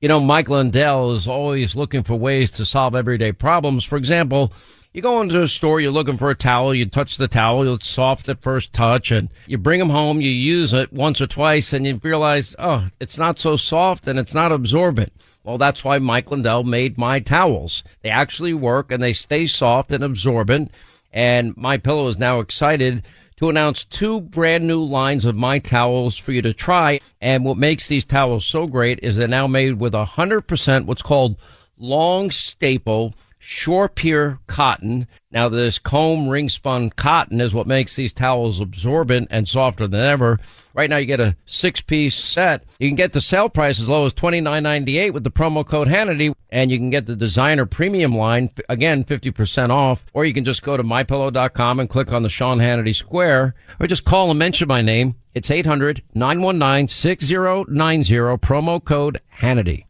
You 0.00 0.08
know, 0.08 0.20
Mike 0.20 0.48
Lindell 0.48 1.12
is 1.12 1.28
always 1.28 1.76
looking 1.76 2.04
for 2.04 2.14
ways 2.14 2.50
to 2.52 2.64
solve 2.64 2.94
everyday 2.94 3.32
problems. 3.32 3.84
For 3.84 3.96
example, 3.96 4.52
you 4.92 5.02
go 5.02 5.20
into 5.20 5.40
a 5.40 5.46
store, 5.46 5.80
you're 5.80 5.92
looking 5.92 6.16
for 6.16 6.30
a 6.30 6.34
towel, 6.34 6.74
you 6.74 6.84
touch 6.84 7.16
the 7.16 7.28
towel, 7.28 7.72
it's 7.72 7.86
soft 7.86 8.28
at 8.28 8.42
first 8.42 8.72
touch, 8.72 9.12
and 9.12 9.28
you 9.46 9.56
bring 9.56 9.78
them 9.78 9.90
home, 9.90 10.20
you 10.20 10.30
use 10.30 10.72
it 10.72 10.92
once 10.92 11.20
or 11.20 11.28
twice, 11.28 11.72
and 11.72 11.86
you 11.86 12.00
realize, 12.02 12.56
oh, 12.58 12.88
it's 12.98 13.16
not 13.16 13.38
so 13.38 13.54
soft 13.56 14.08
and 14.08 14.18
it's 14.18 14.34
not 14.34 14.50
absorbent. 14.50 15.12
Well, 15.44 15.58
that's 15.58 15.84
why 15.84 15.98
Mike 15.98 16.30
Lindell 16.30 16.64
made 16.64 16.98
my 16.98 17.20
towels. 17.20 17.84
They 18.02 18.10
actually 18.10 18.52
work 18.52 18.90
and 18.90 19.02
they 19.02 19.12
stay 19.12 19.46
soft 19.46 19.92
and 19.92 20.02
absorbent. 20.02 20.72
And 21.12 21.56
my 21.56 21.76
pillow 21.76 22.08
is 22.08 22.18
now 22.18 22.40
excited 22.40 23.02
to 23.36 23.48
announce 23.48 23.84
two 23.84 24.20
brand 24.20 24.66
new 24.66 24.82
lines 24.82 25.24
of 25.24 25.34
my 25.34 25.60
towels 25.60 26.16
for 26.16 26.32
you 26.32 26.42
to 26.42 26.52
try. 26.52 27.00
And 27.20 27.44
what 27.44 27.56
makes 27.56 27.86
these 27.86 28.04
towels 28.04 28.44
so 28.44 28.66
great 28.66 29.00
is 29.02 29.16
they're 29.16 29.28
now 29.28 29.46
made 29.46 29.80
with 29.80 29.94
a 29.94 30.04
hundred 30.04 30.42
percent 30.42 30.86
what's 30.86 31.02
called 31.02 31.36
long 31.78 32.30
staple 32.30 33.14
Shore 33.42 33.88
Pure 33.88 34.38
cotton. 34.46 35.08
Now, 35.32 35.48
this 35.48 35.78
comb 35.78 36.28
ring 36.28 36.50
spun 36.50 36.90
cotton 36.90 37.40
is 37.40 37.54
what 37.54 37.66
makes 37.66 37.96
these 37.96 38.12
towels 38.12 38.60
absorbent 38.60 39.28
and 39.30 39.48
softer 39.48 39.88
than 39.88 40.02
ever. 40.02 40.38
Right 40.74 40.90
now, 40.90 40.98
you 40.98 41.06
get 41.06 41.20
a 41.20 41.34
six 41.46 41.80
piece 41.80 42.14
set. 42.14 42.64
You 42.78 42.88
can 42.88 42.96
get 42.96 43.14
the 43.14 43.20
sale 43.20 43.48
price 43.48 43.80
as 43.80 43.88
low 43.88 44.04
as 44.04 44.12
twenty 44.12 44.42
nine 44.42 44.62
ninety 44.62 44.98
eight 44.98 45.12
with 45.12 45.24
the 45.24 45.30
promo 45.30 45.66
code 45.66 45.88
Hannity, 45.88 46.34
and 46.50 46.70
you 46.70 46.76
can 46.76 46.90
get 46.90 47.06
the 47.06 47.16
designer 47.16 47.64
premium 47.64 48.14
line 48.14 48.50
again 48.68 49.04
fifty 49.04 49.30
percent 49.30 49.72
off. 49.72 50.04
Or 50.12 50.26
you 50.26 50.34
can 50.34 50.44
just 50.44 50.62
go 50.62 50.76
to 50.76 50.84
mypillow.com 50.84 51.80
and 51.80 51.88
click 51.88 52.12
on 52.12 52.22
the 52.22 52.28
Sean 52.28 52.58
Hannity 52.58 52.94
square, 52.94 53.54
or 53.80 53.86
just 53.86 54.04
call 54.04 54.30
and 54.30 54.38
mention 54.38 54.68
my 54.68 54.82
name. 54.82 55.16
It's 55.34 55.50
800 55.50 56.02
919 56.14 56.88
6090 56.88 58.14
promo 58.38 58.84
code 58.84 59.20
Hannity. 59.38 59.86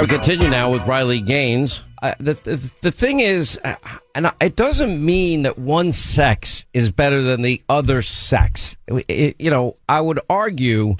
I 0.00 0.06
continue 0.06 0.48
now 0.48 0.70
with 0.70 0.86
Riley 0.86 1.20
Gaines. 1.20 1.82
Uh, 2.00 2.14
the, 2.20 2.34
the, 2.34 2.72
the 2.80 2.92
thing 2.92 3.20
is, 3.20 3.58
uh, 3.64 3.74
and 4.14 4.30
it 4.40 4.56
doesn't 4.56 5.04
mean 5.04 5.42
that 5.42 5.58
one 5.58 5.92
sex 5.92 6.64
is 6.72 6.90
better 6.90 7.20
than 7.22 7.42
the 7.42 7.60
other 7.68 8.00
sex. 8.02 8.76
It, 8.86 9.04
it, 9.08 9.36
you 9.38 9.50
know, 9.50 9.76
I 9.88 10.00
would 10.00 10.20
argue, 10.30 10.96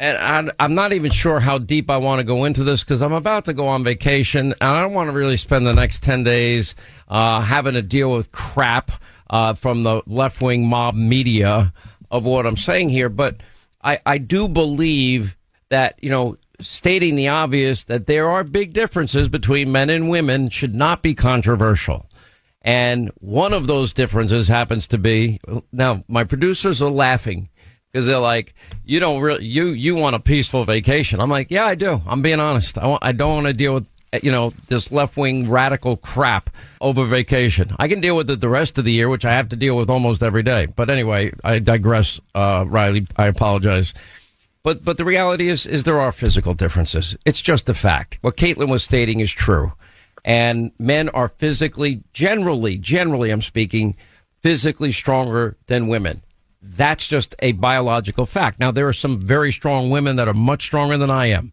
and 0.00 0.50
I, 0.58 0.64
am 0.64 0.74
not 0.74 0.92
even 0.92 1.10
sure 1.10 1.38
how 1.38 1.58
deep 1.58 1.90
I 1.90 1.98
want 1.98 2.20
to 2.20 2.24
go 2.24 2.46
into 2.46 2.64
this 2.64 2.82
because 2.82 3.02
I'm 3.02 3.12
about 3.12 3.44
to 3.44 3.52
go 3.52 3.66
on 3.66 3.84
vacation, 3.84 4.54
and 4.60 4.70
I 4.70 4.80
don't 4.80 4.94
want 4.94 5.08
to 5.08 5.12
really 5.12 5.36
spend 5.36 5.66
the 5.66 5.74
next 5.74 6.02
ten 6.02 6.24
days 6.24 6.74
uh, 7.08 7.40
having 7.40 7.74
to 7.74 7.82
deal 7.82 8.10
with 8.12 8.32
crap 8.32 8.90
uh, 9.30 9.54
from 9.54 9.82
the 9.82 10.02
left 10.06 10.40
wing 10.40 10.66
mob 10.66 10.94
media 10.94 11.72
of 12.10 12.24
what 12.24 12.46
I'm 12.46 12.56
saying 12.56 12.90
here. 12.90 13.08
But 13.08 13.36
I, 13.82 13.98
I 14.06 14.18
do 14.18 14.48
believe 14.48 15.36
that 15.68 15.98
you 16.02 16.10
know 16.10 16.36
stating 16.60 17.16
the 17.16 17.28
obvious 17.28 17.84
that 17.84 18.06
there 18.06 18.28
are 18.28 18.44
big 18.44 18.72
differences 18.72 19.28
between 19.28 19.72
men 19.72 19.90
and 19.90 20.08
women 20.08 20.48
should 20.48 20.74
not 20.74 21.02
be 21.02 21.14
controversial. 21.14 22.06
And 22.62 23.10
one 23.20 23.52
of 23.52 23.66
those 23.66 23.92
differences 23.92 24.48
happens 24.48 24.88
to 24.88 24.98
be 24.98 25.40
now 25.72 26.04
my 26.08 26.24
producers 26.24 26.82
are 26.82 26.90
laughing 26.90 27.48
because 27.96 28.06
they're 28.06 28.18
like, 28.18 28.52
you 28.84 29.00
don't 29.00 29.22
really, 29.22 29.46
you, 29.46 29.68
you 29.68 29.96
want 29.96 30.14
a 30.16 30.20
peaceful 30.20 30.66
vacation. 30.66 31.18
I'm 31.18 31.30
like, 31.30 31.50
yeah, 31.50 31.64
I 31.64 31.74
do. 31.74 32.02
I'm 32.06 32.20
being 32.20 32.40
honest. 32.40 32.76
I, 32.76 32.86
want, 32.86 33.02
I 33.02 33.12
don't 33.12 33.32
want 33.32 33.46
to 33.46 33.54
deal 33.54 33.72
with, 33.72 33.86
you 34.22 34.30
know, 34.30 34.52
this 34.68 34.92
left 34.92 35.16
wing 35.16 35.48
radical 35.48 35.96
crap 35.96 36.50
over 36.80 37.04
vacation. 37.04 37.74
I 37.78 37.88
can 37.88 38.00
deal 38.00 38.16
with 38.16 38.30
it 38.30 38.40
the 38.40 38.48
rest 38.48 38.78
of 38.78 38.84
the 38.84 38.92
year, 38.92 39.08
which 39.08 39.24
I 39.24 39.32
have 39.32 39.48
to 39.50 39.56
deal 39.56 39.76
with 39.76 39.90
almost 39.90 40.22
every 40.22 40.42
day. 40.42 40.66
But 40.66 40.90
anyway, 40.90 41.32
I 41.44 41.58
digress, 41.58 42.20
uh, 42.34 42.64
Riley. 42.66 43.06
I 43.16 43.26
apologize. 43.26 43.92
But 44.62 44.84
but 44.84 44.96
the 44.96 45.04
reality 45.04 45.48
is 45.48 45.64
is 45.64 45.84
there 45.84 46.00
are 46.00 46.10
physical 46.10 46.52
differences. 46.52 47.16
It's 47.24 47.40
just 47.40 47.68
a 47.68 47.74
fact. 47.74 48.18
What 48.22 48.36
Caitlyn 48.36 48.68
was 48.68 48.82
stating 48.82 49.20
is 49.20 49.30
true. 49.30 49.72
And 50.24 50.72
men 50.80 51.08
are 51.10 51.28
physically 51.28 52.02
generally, 52.12 52.76
generally 52.76 53.30
I'm 53.30 53.42
speaking, 53.42 53.94
physically 54.42 54.90
stronger 54.90 55.56
than 55.68 55.86
women. 55.86 56.22
That's 56.60 57.06
just 57.06 57.36
a 57.38 57.52
biological 57.52 58.26
fact. 58.26 58.58
Now 58.58 58.72
there 58.72 58.88
are 58.88 58.92
some 58.92 59.20
very 59.20 59.52
strong 59.52 59.88
women 59.88 60.16
that 60.16 60.26
are 60.26 60.34
much 60.34 60.64
stronger 60.64 60.98
than 60.98 61.10
I 61.10 61.26
am. 61.26 61.52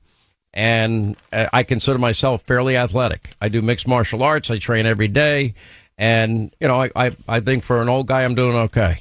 And 0.54 1.18
I 1.32 1.64
consider 1.64 1.98
myself 1.98 2.44
fairly 2.44 2.78
athletic. 2.78 3.36
I 3.42 3.50
do 3.50 3.62
mixed 3.62 3.88
martial 3.88 4.22
arts. 4.22 4.52
I 4.52 4.60
train 4.60 4.86
every 4.86 5.08
day. 5.08 5.56
And, 5.98 6.54
you 6.60 6.68
know, 6.68 6.82
I, 6.82 6.92
I, 6.96 7.16
I 7.28 7.40
think 7.40 7.64
for 7.64 7.82
an 7.82 7.90
old 7.90 8.08
guy, 8.08 8.24
I'm 8.24 8.36
doing 8.36 8.56
okay. 8.56 9.00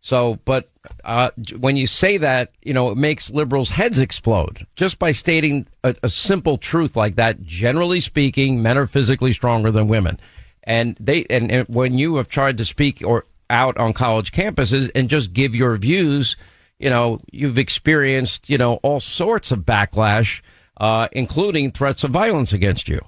So, 0.00 0.38
but 0.44 0.70
uh, 1.04 1.30
when 1.58 1.76
you 1.76 1.86
say 1.86 2.16
that, 2.18 2.52
you 2.62 2.72
know, 2.72 2.90
it 2.90 2.96
makes 2.96 3.30
liberals' 3.30 3.68
heads 3.68 3.98
explode 3.98 4.66
just 4.76 4.98
by 4.98 5.12
stating 5.12 5.66
a, 5.84 5.94
a, 6.02 6.08
simple 6.08 6.56
truth 6.56 6.96
like 6.96 7.16
that. 7.16 7.42
Generally 7.42 8.00
speaking, 8.00 8.62
men 8.62 8.78
are 8.78 8.86
physically 8.86 9.32
stronger 9.32 9.70
than 9.70 9.88
women, 9.88 10.18
and 10.64 10.96
they 11.00 11.24
and, 11.28 11.50
and 11.50 11.68
when 11.68 11.98
you 11.98 12.16
have 12.16 12.28
tried 12.28 12.58
to 12.58 12.64
speak 12.64 13.02
or 13.04 13.24
out 13.50 13.76
on 13.76 13.92
college 13.92 14.32
campuses 14.32 14.90
and 14.94 15.10
just 15.10 15.32
give 15.32 15.54
your 15.54 15.76
views, 15.76 16.36
you 16.78 16.90
know, 16.90 17.20
you've 17.32 17.58
experienced 17.58 18.48
you 18.48 18.56
know 18.56 18.74
all 18.76 19.00
sorts 19.00 19.50
of 19.50 19.60
backlash, 19.60 20.40
uh, 20.78 21.08
including 21.12 21.70
threats 21.70 22.04
of 22.04 22.10
violence 22.10 22.52
against 22.52 22.88
you. 22.88 23.00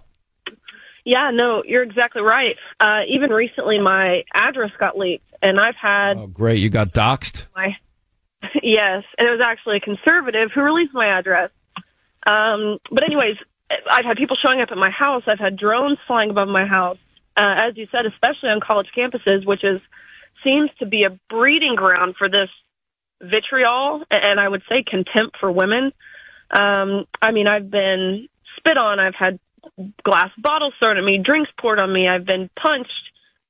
Yeah, 1.04 1.30
no, 1.30 1.62
you're 1.64 1.82
exactly 1.82 2.22
right. 2.22 2.56
Uh, 2.78 3.02
even 3.08 3.30
recently, 3.30 3.78
my 3.78 4.24
address 4.34 4.70
got 4.78 4.98
leaked, 4.98 5.32
and 5.40 5.58
I've 5.58 5.76
had. 5.76 6.18
Oh, 6.18 6.26
great! 6.26 6.60
You 6.60 6.68
got 6.68 6.92
doxxed. 6.92 7.46
My 7.56 7.76
yes, 8.62 9.04
and 9.18 9.28
it 9.28 9.30
was 9.30 9.40
actually 9.40 9.78
a 9.78 9.80
conservative 9.80 10.50
who 10.52 10.60
released 10.60 10.92
my 10.92 11.06
address. 11.06 11.50
Um, 12.26 12.78
but 12.90 13.02
anyways, 13.02 13.36
I've 13.90 14.04
had 14.04 14.16
people 14.16 14.36
showing 14.36 14.60
up 14.60 14.70
at 14.70 14.78
my 14.78 14.90
house. 14.90 15.22
I've 15.26 15.38
had 15.38 15.56
drones 15.56 15.98
flying 16.06 16.30
above 16.30 16.48
my 16.48 16.66
house. 16.66 16.98
Uh, 17.36 17.54
as 17.56 17.76
you 17.76 17.86
said, 17.90 18.06
especially 18.06 18.50
on 18.50 18.60
college 18.60 18.88
campuses, 18.94 19.46
which 19.46 19.64
is 19.64 19.80
seems 20.44 20.70
to 20.78 20.86
be 20.86 21.04
a 21.04 21.10
breeding 21.28 21.74
ground 21.74 22.16
for 22.16 22.28
this 22.28 22.50
vitriol 23.22 24.02
and 24.10 24.40
I 24.40 24.48
would 24.48 24.62
say 24.68 24.82
contempt 24.82 25.36
for 25.38 25.50
women. 25.50 25.92
Um, 26.50 27.06
I 27.22 27.32
mean, 27.32 27.46
I've 27.46 27.70
been 27.70 28.28
spit 28.56 28.76
on. 28.76 28.98
I've 28.98 29.14
had 29.14 29.38
glass 30.02 30.30
bottles 30.38 30.74
thrown 30.78 30.96
at 30.96 31.04
me, 31.04 31.18
drinks 31.18 31.50
poured 31.58 31.78
on 31.78 31.92
me. 31.92 32.08
I've 32.08 32.24
been 32.24 32.50
punched 32.60 32.90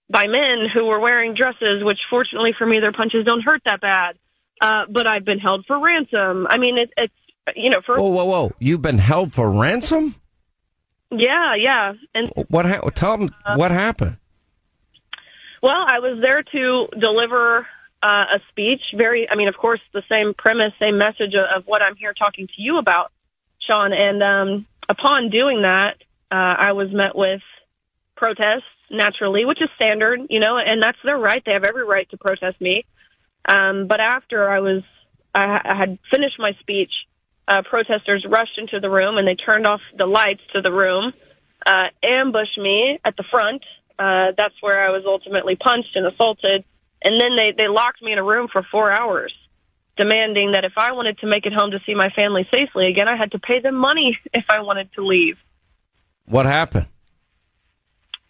by 0.09 0.27
men 0.27 0.67
who 0.73 0.87
were 0.87 1.01
wearing 1.01 1.35
dresses, 1.35 1.83
which 1.85 2.01
fortunately 2.11 2.53
for 2.57 2.67
me, 2.67 2.81
their 2.81 2.93
punches 2.93 3.25
don't 3.25 3.43
hurt 3.43 3.63
that 3.65 3.81
bad. 3.81 4.17
Uh, 4.61 4.85
but 4.91 5.07
I've 5.07 5.25
been 5.25 5.39
held 5.39 5.65
for 5.67 5.79
ransom. 5.79 6.47
I 6.51 6.59
mean, 6.59 6.77
it, 6.77 6.93
it's, 6.97 7.15
you 7.57 7.71
know, 7.71 7.81
for. 7.81 7.97
Whoa, 7.97 8.09
whoa, 8.09 8.25
whoa. 8.25 8.53
You've 8.59 8.83
been 8.83 8.99
held 8.99 9.33
for 9.33 9.51
ransom? 9.51 10.17
Yeah, 11.11 11.55
yeah. 11.55 11.95
And 12.15 12.31
what, 12.49 12.67
ha- 12.67 12.81
tell 12.91 13.17
them 13.17 13.31
uh, 13.45 13.57
what 13.57 13.71
happened. 13.71 14.19
Well, 15.63 15.85
I 15.87 15.99
was 15.99 16.21
there 16.21 16.43
to 16.43 16.89
deliver 16.99 17.67
uh, 18.03 18.27
a 18.35 18.41
speech. 18.49 18.83
Very, 18.95 19.31
I 19.31 19.35
mean, 19.35 19.49
of 19.49 19.57
course, 19.57 19.81
the 19.93 20.03
same 20.09 20.35
premise, 20.35 20.73
same 20.79 20.99
message 20.99 21.35
of, 21.35 21.45
of 21.45 21.67
what 21.67 21.83
I'm 21.83 21.97
here 21.97 22.15
talking 22.15 22.47
to 22.47 22.63
you 22.63 22.79
about, 22.79 23.13
Sean. 23.59 23.93
And 23.93 24.23
um, 24.23 24.67
upon 24.89 25.29
doing 25.29 25.63
that, 25.63 25.97
uh, 26.31 26.35
I 26.59 26.73
was 26.73 26.93
met 26.93 27.17
with 27.17 27.43
protests 28.17 28.65
naturally, 28.91 29.45
which 29.45 29.63
is 29.63 29.69
standard, 29.77 30.21
you 30.31 30.41
know, 30.41 30.59
and 30.59 30.83
that's 30.83 30.99
their 31.05 31.19
right. 31.19 31.43
They 31.45 31.53
have 31.53 31.65
every 31.65 31.85
right 31.85 32.09
to 32.11 32.17
protest 32.17 32.61
me. 32.61 32.85
Um, 33.45 33.87
but 33.87 34.01
after 34.01 34.49
I 34.49 34.61
was, 34.61 34.83
I, 35.35 35.61
I 35.65 35.75
had 35.75 35.99
finished 36.11 36.39
my 36.39 36.53
speech, 36.61 37.07
uh, 37.49 37.63
protesters 37.63 38.25
rushed 38.29 38.59
into 38.59 38.81
the 38.81 38.91
room 38.91 39.19
and 39.19 39.27
they 39.27 39.35
turned 39.35 39.67
off 39.67 39.81
the 39.97 40.07
lights 40.07 40.43
to 40.53 40.61
the 40.61 40.73
room, 40.73 41.13
uh, 41.67 41.89
ambushed 42.03 42.59
me 42.59 42.99
at 43.05 43.17
the 43.17 43.25
front. 43.25 43.65
Uh, 43.99 44.33
that's 44.37 44.55
where 44.61 44.87
I 44.87 44.91
was 44.91 45.05
ultimately 45.07 45.57
punched 45.57 45.97
and 45.97 46.07
assaulted. 46.07 46.65
And 47.03 47.21
then 47.21 47.37
they, 47.37 47.53
they 47.53 47.69
locked 47.69 48.03
me 48.03 48.13
in 48.13 48.19
a 48.19 48.25
room 48.25 48.49
for 48.49 48.63
four 48.63 48.91
hours, 48.91 49.33
demanding 49.97 50.53
that 50.53 50.65
if 50.65 50.77
I 50.77 50.93
wanted 50.93 51.19
to 51.19 51.27
make 51.27 51.47
it 51.47 51.53
home 51.53 51.71
to 51.71 51.81
see 51.87 51.95
my 51.95 52.11
family 52.11 52.47
safely 52.53 52.89
again, 52.89 53.09
I 53.09 53.17
had 53.17 53.33
to 53.33 53.39
pay 53.39 53.61
them 53.61 53.75
money 53.75 54.19
if 54.33 54.45
I 54.49 54.61
wanted 54.61 54.93
to 54.95 55.05
leave. 55.05 55.37
What 56.27 56.47
happened? 56.47 56.87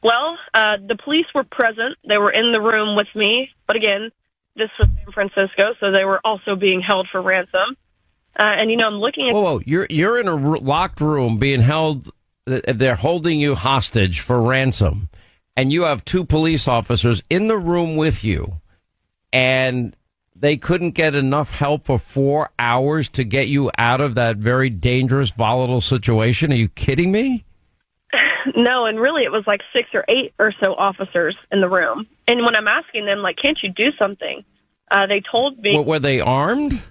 Well, 0.02 0.38
uh, 0.54 0.78
the 0.86 0.96
police 0.96 1.26
were 1.34 1.44
present. 1.44 1.96
They 2.08 2.16
were 2.16 2.30
in 2.30 2.52
the 2.52 2.60
room 2.60 2.96
with 2.96 3.08
me. 3.14 3.50
But 3.66 3.76
again, 3.76 4.10
this 4.56 4.70
was 4.78 4.88
San 4.96 5.12
Francisco, 5.12 5.74
so 5.78 5.90
they 5.90 6.04
were 6.04 6.20
also 6.24 6.56
being 6.56 6.80
held 6.80 7.08
for 7.08 7.20
ransom. 7.20 7.76
Uh, 8.38 8.42
and 8.42 8.70
you 8.70 8.76
know, 8.76 8.86
I'm 8.86 8.94
looking 8.94 9.28
at. 9.28 9.34
Whoa, 9.34 9.42
whoa! 9.42 9.60
You're 9.66 9.86
you're 9.90 10.18
in 10.18 10.28
a 10.28 10.36
locked 10.36 11.00
room 11.00 11.38
being 11.38 11.60
held. 11.60 12.10
They're 12.46 12.96
holding 12.96 13.40
you 13.40 13.54
hostage 13.54 14.20
for 14.20 14.40
ransom, 14.40 15.08
and 15.61 15.71
you 15.71 15.83
have 15.83 16.02
two 16.07 16.25
police 16.25 16.67
officers 16.67 17.23
in 17.29 17.47
the 17.47 17.59
room 17.59 17.95
with 17.99 18.25
you 18.25 18.62
and 19.31 19.95
they 20.35 20.57
couldn't 20.57 20.93
get 20.93 21.14
enough 21.14 21.50
help 21.50 21.85
for 21.85 21.99
four 21.99 22.49
hours 22.59 23.11
to 23.11 23.25
get 23.25 23.49
you 23.49 23.71
out 23.76 24.00
of 24.00 24.14
that 24.14 24.38
very 24.38 24.71
dangerous, 24.71 25.33
volatile 25.33 25.83
situation. 25.83 26.50
Are 26.50 26.57
you 26.57 26.69
kidding 26.69 27.12
me? 27.12 27.45
No, 28.57 28.87
and 28.87 28.99
really 28.99 29.23
it 29.25 29.31
was 29.31 29.47
like 29.47 29.61
six 29.71 29.90
or 29.93 30.02
eight 30.09 30.33
or 30.38 30.50
so 30.61 30.75
officers 30.75 31.37
in 31.52 31.61
the 31.61 31.69
room. 31.69 32.07
And 32.26 32.43
when 32.43 32.57
I'm 32.57 32.67
asking 32.67 33.05
them, 33.05 33.19
like, 33.19 33.37
can't 33.37 33.62
you 33.62 33.69
do 33.69 33.93
something? 33.99 34.43
Uh, 34.90 35.07
they 35.07 35.21
told 35.21 35.59
me. 35.59 35.76
What, 35.76 35.85
were 35.85 35.99
they 35.99 36.21
armed? 36.21 36.83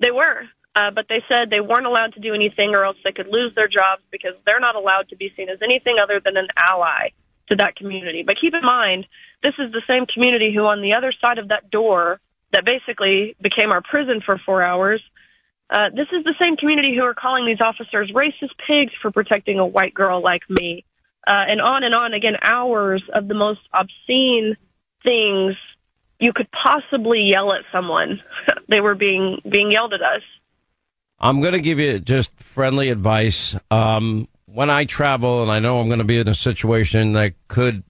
They 0.00 0.10
were. 0.10 0.44
Uh, 0.74 0.90
but 0.90 1.08
they 1.10 1.22
said 1.28 1.50
they 1.50 1.60
weren't 1.60 1.84
allowed 1.84 2.14
to 2.14 2.20
do 2.20 2.32
anything 2.32 2.74
or 2.74 2.86
else 2.86 2.96
they 3.04 3.12
could 3.12 3.28
lose 3.28 3.54
their 3.54 3.68
jobs 3.68 4.02
because 4.10 4.32
they're 4.46 4.60
not 4.60 4.76
allowed 4.76 5.10
to 5.10 5.16
be 5.16 5.30
seen 5.36 5.50
as 5.50 5.58
anything 5.62 5.98
other 5.98 6.20
than 6.20 6.38
an 6.38 6.48
ally 6.56 7.10
to 7.50 7.56
that 7.56 7.76
community. 7.76 8.22
But 8.22 8.40
keep 8.40 8.54
in 8.54 8.64
mind, 8.64 9.06
this 9.42 9.54
is 9.58 9.72
the 9.72 9.82
same 9.86 10.06
community 10.06 10.54
who 10.54 10.66
on 10.66 10.82
the 10.82 10.94
other 10.94 11.12
side 11.12 11.38
of 11.38 11.48
that 11.48 11.70
door 11.70 12.20
that 12.52 12.64
basically 12.64 13.36
became 13.40 13.70
our 13.70 13.82
prison 13.82 14.20
for 14.24 14.38
four 14.38 14.62
hours, 14.62 15.02
uh, 15.70 15.90
this 15.90 16.08
is 16.12 16.24
the 16.24 16.34
same 16.38 16.56
community 16.56 16.94
who 16.94 17.02
are 17.02 17.14
calling 17.14 17.46
these 17.46 17.60
officers 17.60 18.10
racist 18.10 18.50
pigs 18.66 18.92
for 19.00 19.10
protecting 19.12 19.58
a 19.58 19.66
white 19.66 19.94
girl 19.94 20.20
like 20.20 20.42
me. 20.50 20.84
Uh, 21.26 21.44
and 21.48 21.60
on 21.60 21.84
and 21.84 21.94
on 21.94 22.12
again, 22.12 22.36
hours 22.42 23.02
of 23.14 23.28
the 23.28 23.34
most 23.34 23.60
obscene 23.72 24.56
things 25.04 25.54
you 26.18 26.32
could 26.32 26.50
possibly 26.50 27.22
yell 27.22 27.52
at 27.52 27.62
someone. 27.70 28.20
they 28.68 28.80
were 28.80 28.94
being 28.94 29.40
being 29.48 29.70
yelled 29.70 29.94
at 29.94 30.02
us. 30.02 30.22
I'm 31.20 31.40
going 31.40 31.52
to 31.52 31.60
give 31.60 31.78
you 31.78 32.00
just 32.00 32.40
friendly 32.40 32.88
advice. 32.88 33.54
Um, 33.70 34.26
when 34.52 34.70
I 34.70 34.84
travel 34.84 35.42
and 35.42 35.50
I 35.50 35.60
know 35.60 35.80
I'm 35.80 35.88
going 35.88 36.00
to 36.00 36.04
be 36.04 36.18
in 36.18 36.28
a 36.28 36.34
situation 36.34 37.12
that 37.12 37.34
could 37.48 37.84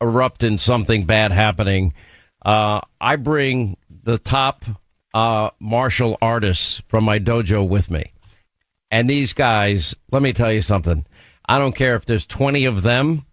erupt 0.00 0.42
in 0.42 0.58
something 0.58 1.04
bad 1.04 1.32
happening, 1.32 1.94
uh, 2.44 2.80
I 3.00 3.16
bring 3.16 3.76
the 3.90 4.18
top 4.18 4.64
uh, 5.12 5.50
martial 5.58 6.16
artists 6.22 6.82
from 6.86 7.04
my 7.04 7.18
dojo 7.18 7.66
with 7.66 7.90
me. 7.90 8.12
And 8.90 9.10
these 9.10 9.32
guys, 9.32 9.94
let 10.10 10.22
me 10.22 10.32
tell 10.32 10.52
you 10.52 10.62
something. 10.62 11.04
I 11.48 11.58
don't 11.58 11.74
care 11.74 11.94
if 11.96 12.06
there's 12.06 12.26
20 12.26 12.64
of 12.64 12.82
them 12.82 13.24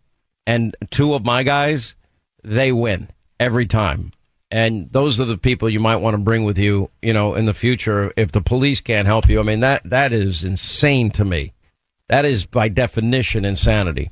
and 0.47 0.75
two 0.89 1.13
of 1.13 1.25
my 1.25 1.43
guys, 1.43 1.95
they 2.43 2.71
win 2.71 3.09
every 3.39 3.65
time. 3.65 4.11
And 4.51 4.91
those 4.91 5.19
are 5.19 5.25
the 5.25 5.37
people 5.37 5.69
you 5.69 5.79
might 5.79 5.97
want 5.97 6.13
to 6.13 6.19
bring 6.19 6.43
with 6.43 6.57
you, 6.57 6.89
you 7.01 7.13
know, 7.13 7.35
in 7.35 7.45
the 7.45 7.53
future 7.53 8.13
if 8.15 8.31
the 8.31 8.41
police 8.41 8.79
can't 8.79 9.07
help 9.07 9.27
you. 9.27 9.39
I 9.39 9.43
mean, 9.43 9.59
that 9.61 9.81
that 9.85 10.13
is 10.13 10.43
insane 10.43 11.11
to 11.11 11.25
me. 11.25 11.54
That 12.09 12.25
is 12.25 12.45
by 12.45 12.69
definition 12.69 13.45
insanity. 13.45 14.11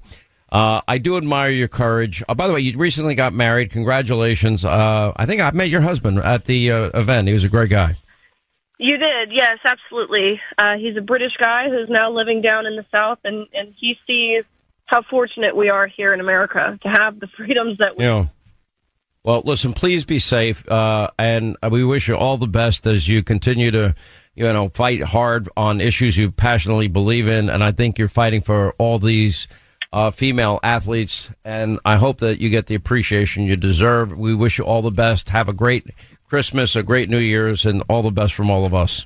Uh, 0.51 0.81
I 0.87 0.99
do 0.99 1.17
admire 1.17 1.49
your 1.49 1.67
courage. 1.67 2.23
Uh, 2.29 2.35
by 2.35 2.47
the 2.47 2.53
way, 2.53 2.59
you 2.59 2.77
recently 2.77 3.15
got 3.15 3.33
married. 3.33 3.71
Congratulations. 3.71 4.63
Uh, 4.63 5.11
I 5.15 5.25
think 5.25 5.41
I 5.41 5.49
met 5.51 5.69
your 5.69 5.81
husband 5.81 6.19
at 6.19 6.45
the 6.45 6.71
uh, 6.71 6.89
event. 6.93 7.27
He 7.27 7.33
was 7.33 7.43
a 7.43 7.49
great 7.49 7.71
guy. 7.71 7.95
You 8.77 8.97
did, 8.97 9.31
yes, 9.31 9.59
absolutely. 9.63 10.41
Uh, 10.57 10.77
he's 10.77 10.97
a 10.97 11.01
British 11.01 11.37
guy 11.37 11.69
who's 11.69 11.89
now 11.89 12.11
living 12.11 12.41
down 12.41 12.65
in 12.65 12.75
the 12.75 12.85
South, 12.91 13.19
and, 13.23 13.47
and 13.53 13.73
he 13.79 13.97
sees 14.05 14.43
how 14.85 15.01
fortunate 15.03 15.55
we 15.55 15.69
are 15.69 15.87
here 15.87 16.13
in 16.13 16.19
America 16.19 16.77
to 16.83 16.89
have 16.89 17.19
the 17.19 17.27
freedoms 17.37 17.77
that 17.79 17.97
we. 17.97 18.03
Yeah. 18.03 18.25
Well, 19.23 19.41
listen, 19.45 19.73
please 19.73 20.03
be 20.03 20.19
safe, 20.19 20.69
uh, 20.69 21.07
and 21.17 21.55
we 21.71 21.85
wish 21.85 22.09
you 22.09 22.17
all 22.17 22.37
the 22.37 22.45
best 22.45 22.85
as 22.85 23.07
you 23.07 23.23
continue 23.23 23.71
to, 23.71 23.95
you 24.35 24.43
know, 24.51 24.69
fight 24.69 25.03
hard 25.03 25.49
on 25.55 25.81
issues 25.81 26.17
you 26.17 26.31
passionately 26.31 26.87
believe 26.87 27.27
in. 27.27 27.49
And 27.49 27.63
I 27.63 27.71
think 27.71 27.99
you're 27.99 28.07
fighting 28.07 28.41
for 28.41 28.73
all 28.77 28.99
these 28.99 29.47
uh, 29.91 30.09
female 30.09 30.59
athletes, 30.63 31.29
and 31.45 31.79
I 31.85 31.97
hope 31.97 32.17
that 32.17 32.41
you 32.41 32.49
get 32.49 32.65
the 32.65 32.73
appreciation 32.73 33.43
you 33.43 33.55
deserve. 33.55 34.17
We 34.17 34.33
wish 34.33 34.57
you 34.57 34.65
all 34.65 34.81
the 34.81 34.89
best. 34.89 35.29
Have 35.29 35.49
a 35.49 35.53
great 35.53 35.87
Christmas, 36.27 36.75
a 36.75 36.81
great 36.81 37.09
New 37.09 37.19
Year's, 37.19 37.67
and 37.67 37.83
all 37.87 38.01
the 38.01 38.11
best 38.11 38.33
from 38.33 38.49
all 38.49 38.65
of 38.65 38.73
us. 38.73 39.05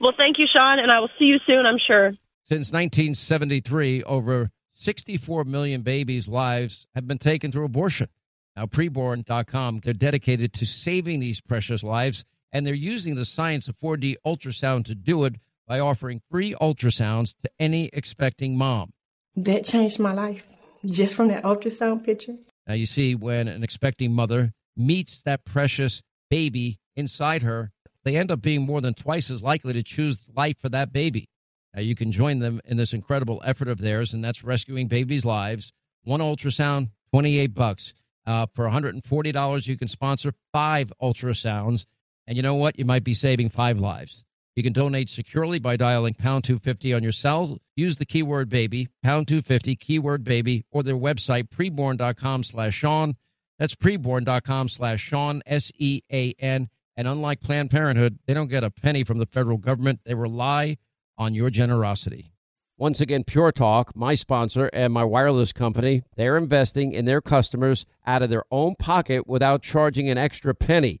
Well, 0.00 0.12
thank 0.16 0.40
you, 0.40 0.48
Sean, 0.48 0.80
and 0.80 0.90
I 0.90 0.98
will 0.98 1.10
see 1.18 1.26
you 1.26 1.38
soon, 1.46 1.64
I'm 1.64 1.78
sure. 1.78 2.10
Since 2.48 2.72
1973, 2.72 4.02
over 4.02 4.50
64 4.74 5.44
million 5.44 5.82
babies' 5.82 6.26
lives 6.26 6.88
have 6.96 7.06
been 7.06 7.18
taken 7.18 7.52
through 7.52 7.64
abortion. 7.64 8.08
Now, 8.56 8.66
preborn.com, 8.66 9.80
they're 9.84 9.94
dedicated 9.94 10.52
to 10.54 10.66
saving 10.66 11.20
these 11.20 11.40
precious 11.40 11.84
lives, 11.84 12.24
and 12.52 12.66
they're 12.66 12.74
using 12.74 13.14
the 13.14 13.24
science 13.24 13.68
of 13.68 13.78
4D 13.78 14.16
ultrasound 14.26 14.84
to 14.86 14.94
do 14.94 15.24
it 15.24 15.36
by 15.66 15.80
offering 15.80 16.20
free 16.30 16.54
ultrasounds 16.60 17.34
to 17.42 17.50
any 17.58 17.90
expecting 17.92 18.56
mom. 18.56 18.92
That 19.36 19.64
changed 19.64 19.98
my 19.98 20.12
life 20.12 20.48
just 20.84 21.16
from 21.16 21.28
that 21.28 21.44
ultrasound 21.44 22.04
picture. 22.04 22.36
Now, 22.66 22.74
you 22.74 22.86
see, 22.86 23.14
when 23.14 23.48
an 23.48 23.62
expecting 23.62 24.12
mother 24.12 24.52
meets 24.76 25.22
that 25.22 25.44
precious 25.44 26.02
baby 26.30 26.78
inside 26.96 27.42
her, 27.42 27.70
they 28.04 28.16
end 28.16 28.30
up 28.30 28.42
being 28.42 28.62
more 28.62 28.80
than 28.80 28.94
twice 28.94 29.30
as 29.30 29.42
likely 29.42 29.72
to 29.72 29.82
choose 29.82 30.26
life 30.34 30.58
for 30.58 30.68
that 30.70 30.92
baby. 30.92 31.28
Now, 31.74 31.82
you 31.82 31.94
can 31.94 32.12
join 32.12 32.38
them 32.38 32.60
in 32.64 32.76
this 32.76 32.92
incredible 32.92 33.42
effort 33.44 33.68
of 33.68 33.78
theirs, 33.78 34.14
and 34.14 34.24
that's 34.24 34.42
rescuing 34.42 34.88
babies' 34.88 35.24
lives. 35.24 35.72
One 36.04 36.20
ultrasound, 36.20 36.90
28 37.12 37.48
bucks. 37.48 37.94
Uh, 38.26 38.46
for 38.54 38.66
$140, 38.66 39.66
you 39.66 39.76
can 39.76 39.88
sponsor 39.88 40.32
five 40.52 40.92
ultrasounds. 41.00 41.84
And 42.26 42.36
you 42.36 42.42
know 42.42 42.54
what? 42.54 42.78
You 42.78 42.84
might 42.84 43.04
be 43.04 43.14
saving 43.14 43.50
five 43.50 43.78
lives. 43.78 44.24
You 44.56 44.62
can 44.62 44.72
donate 44.72 45.10
securely 45.10 45.58
by 45.58 45.76
dialing 45.76 46.14
pound 46.14 46.44
250 46.44 46.94
on 46.94 47.02
your 47.02 47.12
cell. 47.12 47.58
Use 47.76 47.96
the 47.96 48.06
keyword 48.06 48.48
baby, 48.48 48.88
pound 49.02 49.28
250, 49.28 49.76
keyword 49.76 50.24
baby, 50.24 50.64
or 50.70 50.82
their 50.82 50.96
website, 50.96 51.48
preborn.com 51.50 52.42
slash 52.42 52.74
Sean. 52.74 53.14
That's 53.58 53.74
preborn.com 53.74 54.70
slash 54.70 55.00
Sean, 55.00 55.42
S 55.46 55.70
E 55.76 56.00
A 56.10 56.34
N. 56.38 56.68
And 56.96 57.06
unlike 57.06 57.42
Planned 57.42 57.70
Parenthood, 57.70 58.18
they 58.26 58.32
don't 58.32 58.48
get 58.48 58.64
a 58.64 58.70
penny 58.70 59.04
from 59.04 59.18
the 59.18 59.26
federal 59.26 59.58
government. 59.58 60.00
They 60.06 60.14
rely 60.14 60.78
on 61.18 61.34
your 61.34 61.50
generosity. 61.50 62.32
Once 62.78 63.00
again, 63.00 63.24
Pure 63.24 63.52
Talk, 63.52 63.94
my 63.96 64.14
sponsor 64.14 64.68
and 64.72 64.92
my 64.92 65.04
wireless 65.04 65.52
company, 65.52 66.02
they're 66.16 66.36
investing 66.36 66.92
in 66.92 67.06
their 67.06 67.22
customers 67.22 67.86
out 68.06 68.22
of 68.22 68.28
their 68.28 68.44
own 68.50 68.74
pocket 68.78 69.26
without 69.26 69.62
charging 69.62 70.10
an 70.10 70.18
extra 70.18 70.54
penny. 70.54 71.00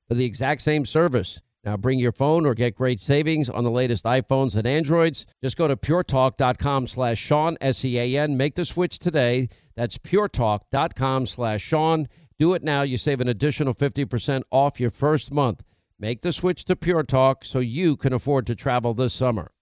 for 0.11 0.15
the 0.15 0.25
exact 0.25 0.61
same 0.61 0.83
service. 0.83 1.39
Now 1.63 1.77
bring 1.77 1.97
your 1.97 2.11
phone 2.11 2.45
or 2.45 2.53
get 2.53 2.75
great 2.75 2.99
savings 2.99 3.49
on 3.49 3.63
the 3.63 3.71
latest 3.71 4.03
iPhones 4.03 4.57
and 4.57 4.67
Androids. 4.67 5.25
Just 5.41 5.55
go 5.55 5.69
to 5.69 5.77
puretalk.com 5.77 6.87
slash 6.87 7.17
Sean, 7.17 7.57
S-E-A-N. 7.61 8.35
Make 8.35 8.55
the 8.55 8.65
switch 8.65 8.99
today. 8.99 9.47
That's 9.77 9.97
puretalk.com 9.97 11.27
slash 11.27 11.61
Sean. 11.61 12.09
Do 12.37 12.53
it 12.55 12.61
now. 12.61 12.81
You 12.81 12.97
save 12.97 13.21
an 13.21 13.29
additional 13.29 13.73
50% 13.73 14.41
off 14.51 14.81
your 14.81 14.89
first 14.89 15.31
month. 15.31 15.63
Make 15.97 16.23
the 16.23 16.33
switch 16.33 16.65
to 16.65 16.75
Pure 16.75 17.03
Talk 17.03 17.45
so 17.45 17.59
you 17.59 17.95
can 17.95 18.11
afford 18.11 18.45
to 18.47 18.55
travel 18.55 18.93
this 18.93 19.13
summer. 19.13 19.53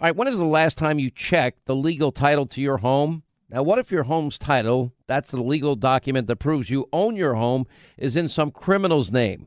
All 0.00 0.08
right, 0.08 0.16
when 0.16 0.26
is 0.26 0.38
the 0.38 0.44
last 0.44 0.78
time 0.78 0.98
you 0.98 1.10
checked 1.10 1.66
the 1.66 1.76
legal 1.76 2.10
title 2.10 2.46
to 2.46 2.60
your 2.60 2.78
home? 2.78 3.22
Now, 3.48 3.62
what 3.62 3.78
if 3.78 3.92
your 3.92 4.02
home's 4.02 4.36
title, 4.36 4.94
that's 5.06 5.30
the 5.30 5.44
legal 5.44 5.76
document 5.76 6.26
that 6.26 6.36
proves 6.40 6.70
you 6.70 6.88
own 6.92 7.14
your 7.14 7.34
home, 7.34 7.66
is 7.96 8.16
in 8.16 8.26
some 8.26 8.50
criminal's 8.50 9.12
name? 9.12 9.46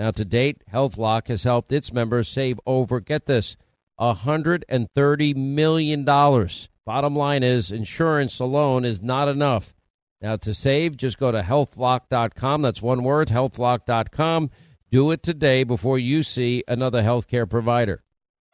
Now, 0.00 0.10
to 0.12 0.24
date, 0.24 0.62
HealthLock 0.72 1.28
has 1.28 1.42
helped 1.44 1.72
its 1.72 1.92
members 1.92 2.26
save 2.26 2.58
over, 2.64 3.00
get 3.00 3.26
this, 3.26 3.58
$130 4.00 5.36
million. 5.36 6.04
Bottom 6.06 7.14
line 7.14 7.42
is, 7.42 7.70
insurance 7.70 8.40
alone 8.40 8.86
is 8.86 9.02
not 9.02 9.28
enough. 9.28 9.74
Now, 10.22 10.36
to 10.36 10.54
save, 10.54 10.96
just 10.96 11.18
go 11.18 11.30
to 11.30 11.42
healthlock.com. 11.42 12.62
That's 12.62 12.80
one 12.80 13.02
word, 13.02 13.28
healthlock.com. 13.28 14.50
Do 14.90 15.10
it 15.10 15.22
today 15.22 15.64
before 15.64 15.98
you 15.98 16.22
see 16.22 16.64
another 16.66 17.02
healthcare 17.02 17.48
provider. 17.48 18.02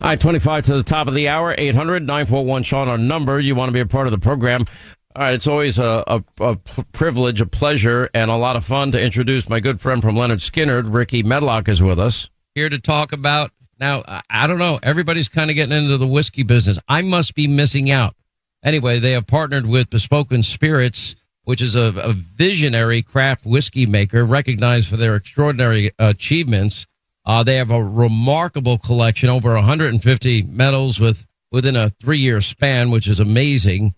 All 0.01 0.09
right, 0.09 0.21
25 0.21 0.65
to 0.65 0.75
the 0.75 0.83
top 0.83 1.07
of 1.07 1.15
the 1.15 1.29
hour, 1.29 1.55
800 1.57 2.03
941 2.03 2.65
Sean, 2.65 2.89
our 2.89 2.99
number. 2.99 3.39
You 3.39 3.55
want 3.55 3.69
to 3.69 3.73
be 3.73 3.81
a 3.81 3.87
part 3.87 4.09
of 4.09 4.11
the 4.11 4.19
program. 4.19 4.67
All 5.16 5.22
right, 5.22 5.33
it's 5.33 5.46
always 5.46 5.79
a, 5.79 6.05
a, 6.07 6.22
a, 6.40 6.57
privilege, 6.92 7.40
a 7.40 7.46
pleasure, 7.46 8.11
and 8.12 8.31
a 8.31 8.37
lot 8.37 8.55
of 8.55 8.66
fun 8.66 8.92
to 8.92 9.00
introduce 9.00 9.48
my 9.48 9.61
good 9.61 9.81
friend 9.81 10.02
from 10.02 10.14
Lynyrd 10.14 10.42
Skynyrd. 10.42 10.92
Rickey 10.92 11.22
Medlocke, 11.22 11.68
is 11.68 11.83
with 11.83 11.98
us 11.98 12.29
here 12.55 12.68
to 12.68 12.79
talk 12.79 13.12
about. 13.12 13.50
Now, 13.81 14.05
I 14.29 14.46
don't 14.46 14.59
know. 14.59 14.79
Everybody's 14.83 15.31
kind 15.31 15.48
of 15.48 15.55
getting 15.57 15.74
into 15.74 15.96
the 15.96 16.07
whiskey 16.07 16.42
business. 16.42 16.79
I 16.87 17.00
must 17.00 17.35
be 17.35 17.46
missing 17.46 17.90
out. 17.90 18.14
Anyway, 18.62 18.98
they 18.98 19.12
have 19.12 19.26
partnered 19.26 19.64
with 19.64 19.88
Bespoken 19.88 20.42
Spirits, 20.42 21.16
which 21.44 21.62
is 21.62 21.74
a, 21.74 21.94
a 21.96 22.12
visionary 22.12 23.00
craft 23.00 23.46
whiskey 23.46 23.87
maker 23.87 24.22
recognized 24.22 24.90
for 24.90 24.98
their 24.98 25.16
extraordinary 25.16 25.92
achievements. 25.98 26.87
Uh, 27.24 27.42
they 27.42 27.57
have 27.57 27.70
a 27.70 27.83
remarkable 27.83 28.76
collection, 28.76 29.31
over 29.31 29.55
150 29.55 30.42
medals 30.42 31.00
with 31.00 31.24
within 31.50 31.74
a 31.74 31.88
three 32.02 32.18
year 32.18 32.42
span, 32.42 32.90
which 32.90 33.07
is 33.09 33.18
amazing. 33.18 33.94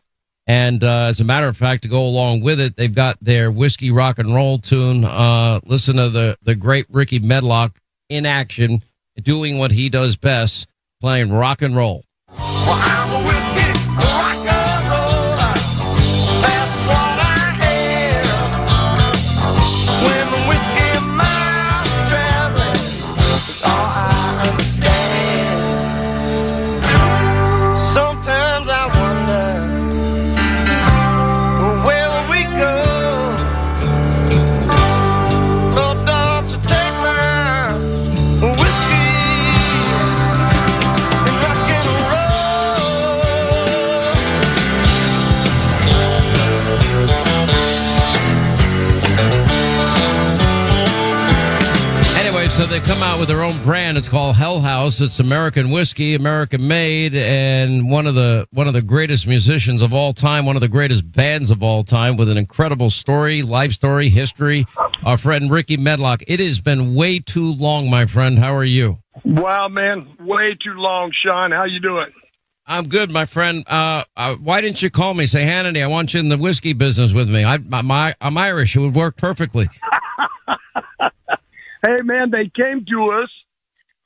And 0.49 0.83
uh, 0.83 1.03
as 1.03 1.21
a 1.21 1.25
matter 1.25 1.47
of 1.47 1.59
fact, 1.59 1.83
to 1.83 1.89
go 1.89 2.05
along 2.05 2.41
with 2.41 2.59
it, 2.59 2.75
they've 2.75 2.95
got 2.95 3.19
their 3.21 3.51
whiskey 3.51 3.91
rock 3.91 4.19
and 4.19 4.35
roll 4.35 4.59
tune. 4.59 5.05
Uh, 5.05 5.61
listen 5.67 5.97
to 5.97 6.09
the 6.09 6.39
the 6.43 6.55
great 6.55 6.87
Rickey 6.91 7.21
Medlocke 7.21 7.77
in 8.09 8.25
action, 8.25 8.83
doing 9.23 9.59
what 9.59 9.73
he 9.73 9.91
does 9.91 10.17
best, 10.17 10.67
playing 11.01 11.31
rock 11.31 11.61
and 11.61 11.77
roll. 11.77 12.03
Well, 12.31 14.48
they 52.79 52.87
come 52.87 53.03
out 53.03 53.19
with 53.19 53.29
their 53.29 53.43
own 53.43 53.61
brand. 53.65 53.99
It's 53.99 54.09
called 54.09 54.37
Hell 54.37 54.61
House. 54.61 55.01
It's 55.01 55.19
American 55.19 55.71
whiskey, 55.71 56.15
American 56.15 56.69
made, 56.69 57.15
and 57.15 57.91
one 57.91 58.07
of 58.07 58.15
the 58.15 58.47
one 58.53 58.69
of 58.69 58.73
the 58.73 58.83
greatest 58.83 59.27
musicians 59.27 59.83
of 59.83 59.93
all 59.93 60.13
time, 60.13 60.47
one 60.47 60.55
of 60.55 60.61
the 60.61 60.69
greatest 60.69 61.11
bands 61.11 61.51
of 61.51 61.63
all 61.63 61.83
time, 61.83 62.17
with 62.17 62.29
an 62.29 62.37
incredible 62.37 62.91
story, 62.91 63.43
life 63.43 63.73
story, 63.73 64.09
history. 64.09 64.65
Our 65.03 65.19
friend 65.19 65.51
Rickey 65.51 65.77
Medlocke. 65.77 66.23
It 66.29 66.39
has 66.41 66.61
been 66.61 66.95
way 66.95 67.19
too 67.19 67.53
long, 67.55 67.91
my 67.91 68.07
friend. 68.07 68.39
How 68.39 68.55
are 68.55 68.65
you? 68.65 68.99
Wow, 69.25 69.69
man, 69.69 70.07
way 70.21 70.55
too 70.55 70.75
long, 70.75 71.11
Sean. 71.11 71.51
How 71.51 71.65
you 71.65 71.81
doing? 71.81 72.13
I'm 72.67 72.89
good, 72.89 73.11
my 73.11 73.25
friend. 73.25 73.65
Uh, 73.67 74.05
uh, 74.17 74.37
why 74.37 74.61
didn't 74.61 74.83
you 74.83 74.91
call 74.91 75.15
me? 75.15 75.27
Say, 75.27 75.43
Hannity, 75.43 75.83
I 75.83 75.89
want 75.89 76.15
you 76.15 76.21
in 76.21 76.29
the 76.29 76.39
whiskey 76.39 76.75
business 76.75 77.13
with 77.13 77.29
me. 77.29 77.45
I, 77.45 77.57
my, 77.57 78.15
I'm 78.21 78.39
Irish. 78.39 78.77
It 78.77 78.81
would 78.81 78.95
work 78.95 79.17
perfectly. 79.17 79.69
hey 81.83 82.03
man, 82.03 82.31
they 82.31 82.49
came 82.49 82.85
to 82.87 83.13
us, 83.13 83.31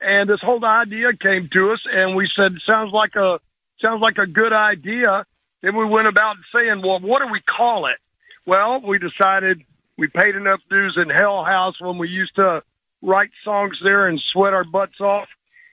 and 0.01 0.29
this 0.29 0.41
whole 0.41 0.63
idea 0.65 1.13
came 1.13 1.49
to 1.49 1.71
us, 1.71 1.81
and 1.91 2.15
we 2.15 2.29
said, 2.29 2.57
sounds 2.65 2.91
like 2.91 3.15
a 3.15 3.39
sounds 3.79 4.01
like 4.01 4.17
a 4.17 4.27
good 4.27 4.53
idea. 4.53 5.25
Then 5.61 5.75
we 5.75 5.85
went 5.85 6.07
about 6.07 6.37
saying, 6.53 6.81
well, 6.81 6.99
what 6.99 7.21
do 7.21 7.31
we 7.31 7.39
call 7.39 7.85
it? 7.85 7.97
Well, 8.45 8.81
we 8.81 8.99
decided 8.99 9.63
we 9.97 10.07
paid 10.07 10.35
enough 10.35 10.59
dues 10.69 10.97
in 10.97 11.09
Hell 11.09 11.43
House 11.43 11.79
when 11.79 11.97
we 11.97 12.09
used 12.09 12.35
to 12.35 12.63
write 13.01 13.31
songs 13.43 13.79
there 13.83 14.07
and 14.07 14.19
sweat 14.19 14.53
our 14.53 14.63
butts 14.63 14.99
off, 14.99 15.29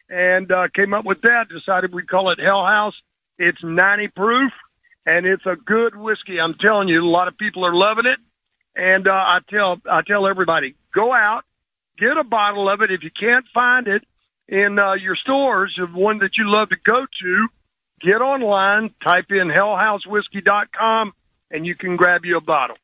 and 0.09 0.51
uh, 0.53 0.69
came 0.69 0.95
up 0.95 1.05
with 1.05 1.23
that. 1.23 1.49
Decided 1.49 1.93
we'd 1.93 2.09
call 2.09 2.31
it 2.31 2.39
Hell 2.39 2.65
House. 2.65 3.01
It's 3.39 3.63
90 3.63 4.09
proof, 4.09 4.53
and 5.07 5.27
it's 5.27 5.47
a 5.47 5.57
good 5.57 5.97
whiskey. 5.97 6.41
I'm 6.41 6.55
telling 6.55 6.89
you, 6.89 7.03
a 7.03 7.09
lot 7.09 7.29
of 7.29 7.39
people 7.39 7.65
are 7.65 7.75
loving 7.75 8.07
it. 8.07 8.19
And 8.77 9.09
uh, 9.09 9.13
I 9.13 9.41
tell 9.49 9.81
I 9.91 10.03
tell 10.03 10.27
everybody, 10.27 10.75
go 10.95 11.13
out, 11.13 11.45
get 12.01 12.17
a 12.17 12.25
bottle 12.25 12.69
of 12.69 12.81
it. 12.81 12.91
If 12.91 13.05
you 13.05 13.11
can't 13.11 13.47
find 13.53 13.87
it 13.87 14.03
in 14.49 14.79
uh, 14.79 14.95
your 14.95 15.15
stores, 15.15 15.75
the 15.79 15.87
one 15.87 16.19
that 16.19 16.37
you 16.37 16.51
love 16.51 16.71
to 16.71 16.77
go 16.77 17.07
to, 17.23 17.49
get 18.01 18.21
online, 18.21 18.93
type 19.05 19.31
in 19.31 19.49
hellhousewhiskey.com, 19.49 21.13
and 21.51 21.67
you 21.67 21.75
can 21.75 21.97
grab 21.97 22.25
you 22.25 22.37
a 22.37 22.41
bottle. 22.41 22.77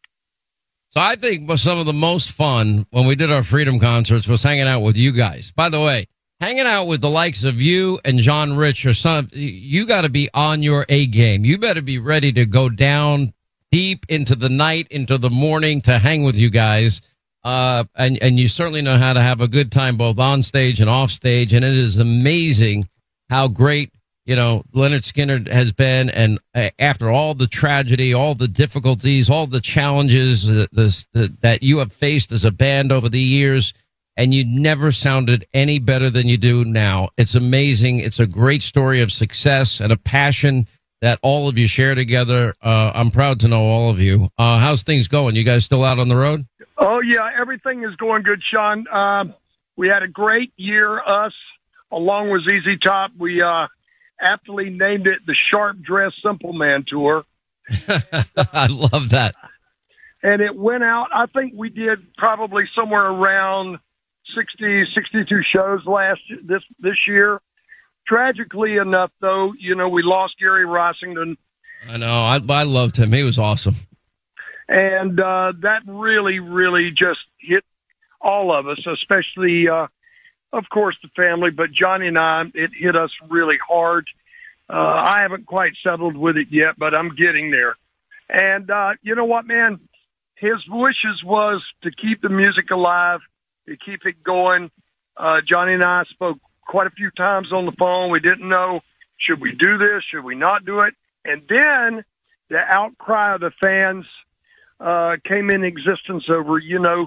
So 0.91 1.01
I 1.01 1.17
think 1.17 1.51
some 1.59 1.79
of 1.79 1.87
the 1.87 1.93
most 1.93 2.31
fun 2.31 2.87
when 2.91 3.07
we 3.07 3.17
did 3.17 3.33
our 3.33 3.43
freedom 3.43 3.81
concerts 3.81 4.29
was 4.29 4.43
hanging 4.43 4.69
out 4.69 4.81
with 4.81 4.97
you 4.97 5.11
guys. 5.11 5.51
By 5.51 5.69
the 5.69 5.81
way, 5.81 6.07
hanging 6.41 6.67
out 6.67 6.85
with 6.85 7.01
the 7.01 7.11
likes 7.11 7.43
of 7.43 7.61
you 7.61 7.99
and 8.05 8.19
John 8.21 8.57
Rich 8.57 8.87
or 8.87 8.95
some, 8.95 9.29
you 9.33 9.85
got 9.87 10.03
to 10.03 10.09
be 10.09 10.31
on 10.33 10.63
your 10.63 10.87
A 10.89 11.07
game. 11.07 11.45
You 11.45 11.59
better 11.59 11.83
be 11.83 11.99
ready 11.99 12.33
to 12.33 12.47
go 12.47 12.69
down 12.69 13.33
deep 13.73 14.07
into 14.09 14.37
the 14.37 14.49
night, 14.49 14.87
into 14.91 15.19
the 15.19 15.31
morning 15.31 15.81
to 15.83 15.99
hang 15.99 16.23
with 16.23 16.37
you 16.37 16.51
guys 16.51 17.01
uh, 17.47 17.85
and 17.95 18.21
and 18.21 18.41
you 18.41 18.49
certainly 18.49 18.83
know 18.83 18.99
how 18.99 19.13
to 19.13 19.23
have 19.23 19.41
a 19.41 19.47
good 19.47 19.71
time 19.71 19.97
both 19.97 20.19
on 20.19 20.43
stage 20.43 20.81
and 20.81 20.91
off 20.91 21.13
stage. 21.13 21.53
And 21.53 21.65
it 21.65 21.75
is 21.75 21.97
amazing 21.97 22.89
how 23.31 23.47
great 23.47 23.93
you 24.25 24.35
know 24.35 24.65
Lynyrd 24.75 25.05
Skynyrd 25.05 25.47
has 25.47 25.71
been. 25.71 26.11
And 26.11 26.41
uh, 26.57 26.71
after 26.81 27.09
all 27.09 27.35
the 27.35 27.47
tragedy, 27.47 28.13
all 28.13 28.35
the 28.35 28.49
difficulties, 28.49 29.31
all 29.31 29.47
the 29.47 29.61
challenges 29.61 30.51
uh, 30.51 30.67
this, 30.73 31.07
that 31.13 31.63
you 31.63 31.79
have 31.79 31.93
faced 31.93 32.33
as 32.33 32.45
a 32.45 32.51
band 32.51 32.91
over 32.91 33.09
the 33.09 33.21
years, 33.21 33.73
and 34.17 34.35
you 34.35 34.45
never 34.45 34.91
sounded 34.91 35.47
any 35.55 35.79
better 35.79 36.11
than 36.11 36.27
you 36.27 36.39
do 36.39 36.65
now. 36.65 37.11
It's 37.17 37.37
amazing. 37.37 38.01
It's 38.01 38.19
a 38.19 38.27
great 38.27 38.65
story 38.65 39.01
of 39.01 39.13
success 39.13 39.79
and 39.79 39.93
a 39.93 39.97
passion 39.97 40.67
that 41.07 41.21
all 41.23 41.49
of 41.49 41.57
you 41.57 41.69
share 41.69 41.95
together. 41.95 42.53
Uh, 42.61 42.91
I'm 42.93 43.13
proud 43.13 43.39
to 43.41 43.49
know 43.49 43.61
all 43.61 43.91
of 43.91 44.01
you. 44.01 44.29
Uh, 44.37 44.59
how's 44.59 44.83
things 44.83 45.07
going? 45.07 45.37
You 45.37 45.45
guys 45.45 45.65
still 45.65 45.85
out 45.85 46.01
on 46.01 46.09
the 46.09 46.17
road? 46.17 46.47
Oh 46.77 47.01
yeah, 47.01 47.31
everything 47.39 47.85
is 47.85 47.95
going 47.95 48.25
good, 48.25 48.43
Sean. 48.43 48.89
Um, 48.89 49.33
we 49.77 49.87
had 49.87 50.03
a 50.03 50.09
great 50.09 50.53
year. 50.57 50.99
Us, 50.99 51.33
along 51.93 52.31
with 52.31 52.43
ZZ 52.43 52.79
Top, 52.81 53.13
we 53.17 53.41
uh, 53.41 53.69
aptly 54.21 54.69
named 54.69 55.07
it 55.07 55.25
the 55.27 55.35
Sharp 55.35 55.81
Dress 55.81 56.13
Simple 56.21 56.53
Man 56.53 56.85
Tour. 56.85 57.25
I 58.53 58.67
love 58.67 59.11
that. 59.11 59.37
And 60.25 60.43
it 60.43 60.57
went 60.57 60.83
out. 60.83 61.09
I 61.13 61.27
think 61.27 61.53
we 61.55 61.69
did 61.69 62.17
probably 62.17 62.69
somewhere 62.75 63.07
around 63.07 63.79
60, 64.35 64.87
62 64.93 65.43
shows 65.45 65.87
last 65.87 66.21
this 66.43 66.65
this 66.81 67.07
year. 67.07 67.41
Tragically 68.07 68.77
enough, 68.77 69.11
though, 69.21 69.53
you 69.59 69.75
know, 69.75 69.89
we 69.89 70.03
lost 70.03 70.39
Gary 70.39 70.65
Rossington. 70.65 71.37
I 71.89 71.97
know. 71.97 72.15
I, 72.15 72.41
I 72.49 72.63
loved 72.63 72.97
him. 72.97 73.13
He 73.13 73.23
was 73.23 73.39
awesome 73.39 73.77
and 74.69 75.21
uh, 75.21 75.53
that 75.61 75.83
really, 75.87 76.41
really 76.41 76.91
just 76.91 77.21
hit 77.39 77.65
all 78.21 78.53
of 78.53 78.67
us, 78.67 78.85
especially, 78.87 79.69
uh, 79.69 79.87
of 80.53 80.69
course, 80.69 80.97
the 81.03 81.09
family. 81.09 81.51
But 81.51 81.73
Johnny 81.73 82.09
and 82.09 82.19
I, 82.19 82.45
it 82.55 82.71
hit 82.75 82.97
us 82.97 83.11
really 83.29 83.59
hard. 83.59 84.09
Uh, 84.69 85.03
I 85.05 85.21
haven't 85.23 85.47
quite 85.47 85.75
settled 85.83 86.17
with 86.17 86.37
it 86.37 86.49
yet, 86.51 86.77
but 86.77 86.95
I'm 86.95 87.15
getting 87.15 87.51
there. 87.51 87.77
And 88.29 88.71
uh, 88.71 88.95
you 89.03 89.15
know 89.15 89.25
what, 89.25 89.47
man? 89.47 89.79
His 90.35 90.67
wishes 90.69 91.23
was 91.23 91.65
to 91.83 91.91
keep 91.91 92.21
the 92.21 92.29
music 92.29 92.71
alive, 92.71 93.21
to 93.69 93.77
keep 93.77 94.05
it 94.05 94.23
going. 94.23 94.71
Uh, 95.17 95.41
Johnny 95.41 95.75
and 95.75 95.85
I 95.85 96.05
spoke 96.05 96.39
quite 96.67 96.87
a 96.87 96.91
few 96.91 97.11
times 97.11 97.53
on 97.53 97.65
the 97.65 97.73
phone. 97.73 98.11
We 98.11 98.21
didn't 98.21 98.49
know 98.49 98.83
should 99.17 99.41
we 99.41 99.53
do 99.53 99.79
this, 99.79 100.05
should 100.05 100.25
we 100.25 100.35
not 100.35 100.65
do 100.65 100.81
it, 100.81 100.95
and 101.25 101.43
then 101.49 102.05
the 102.49 102.59
outcry 102.59 103.35
of 103.35 103.41
the 103.41 103.51
fans 103.51 104.07
uh, 104.79 105.17
came 105.25 105.51
in 105.51 105.65
existence 105.65 106.29
over, 106.29 106.59
you 106.59 106.79
know, 106.79 107.07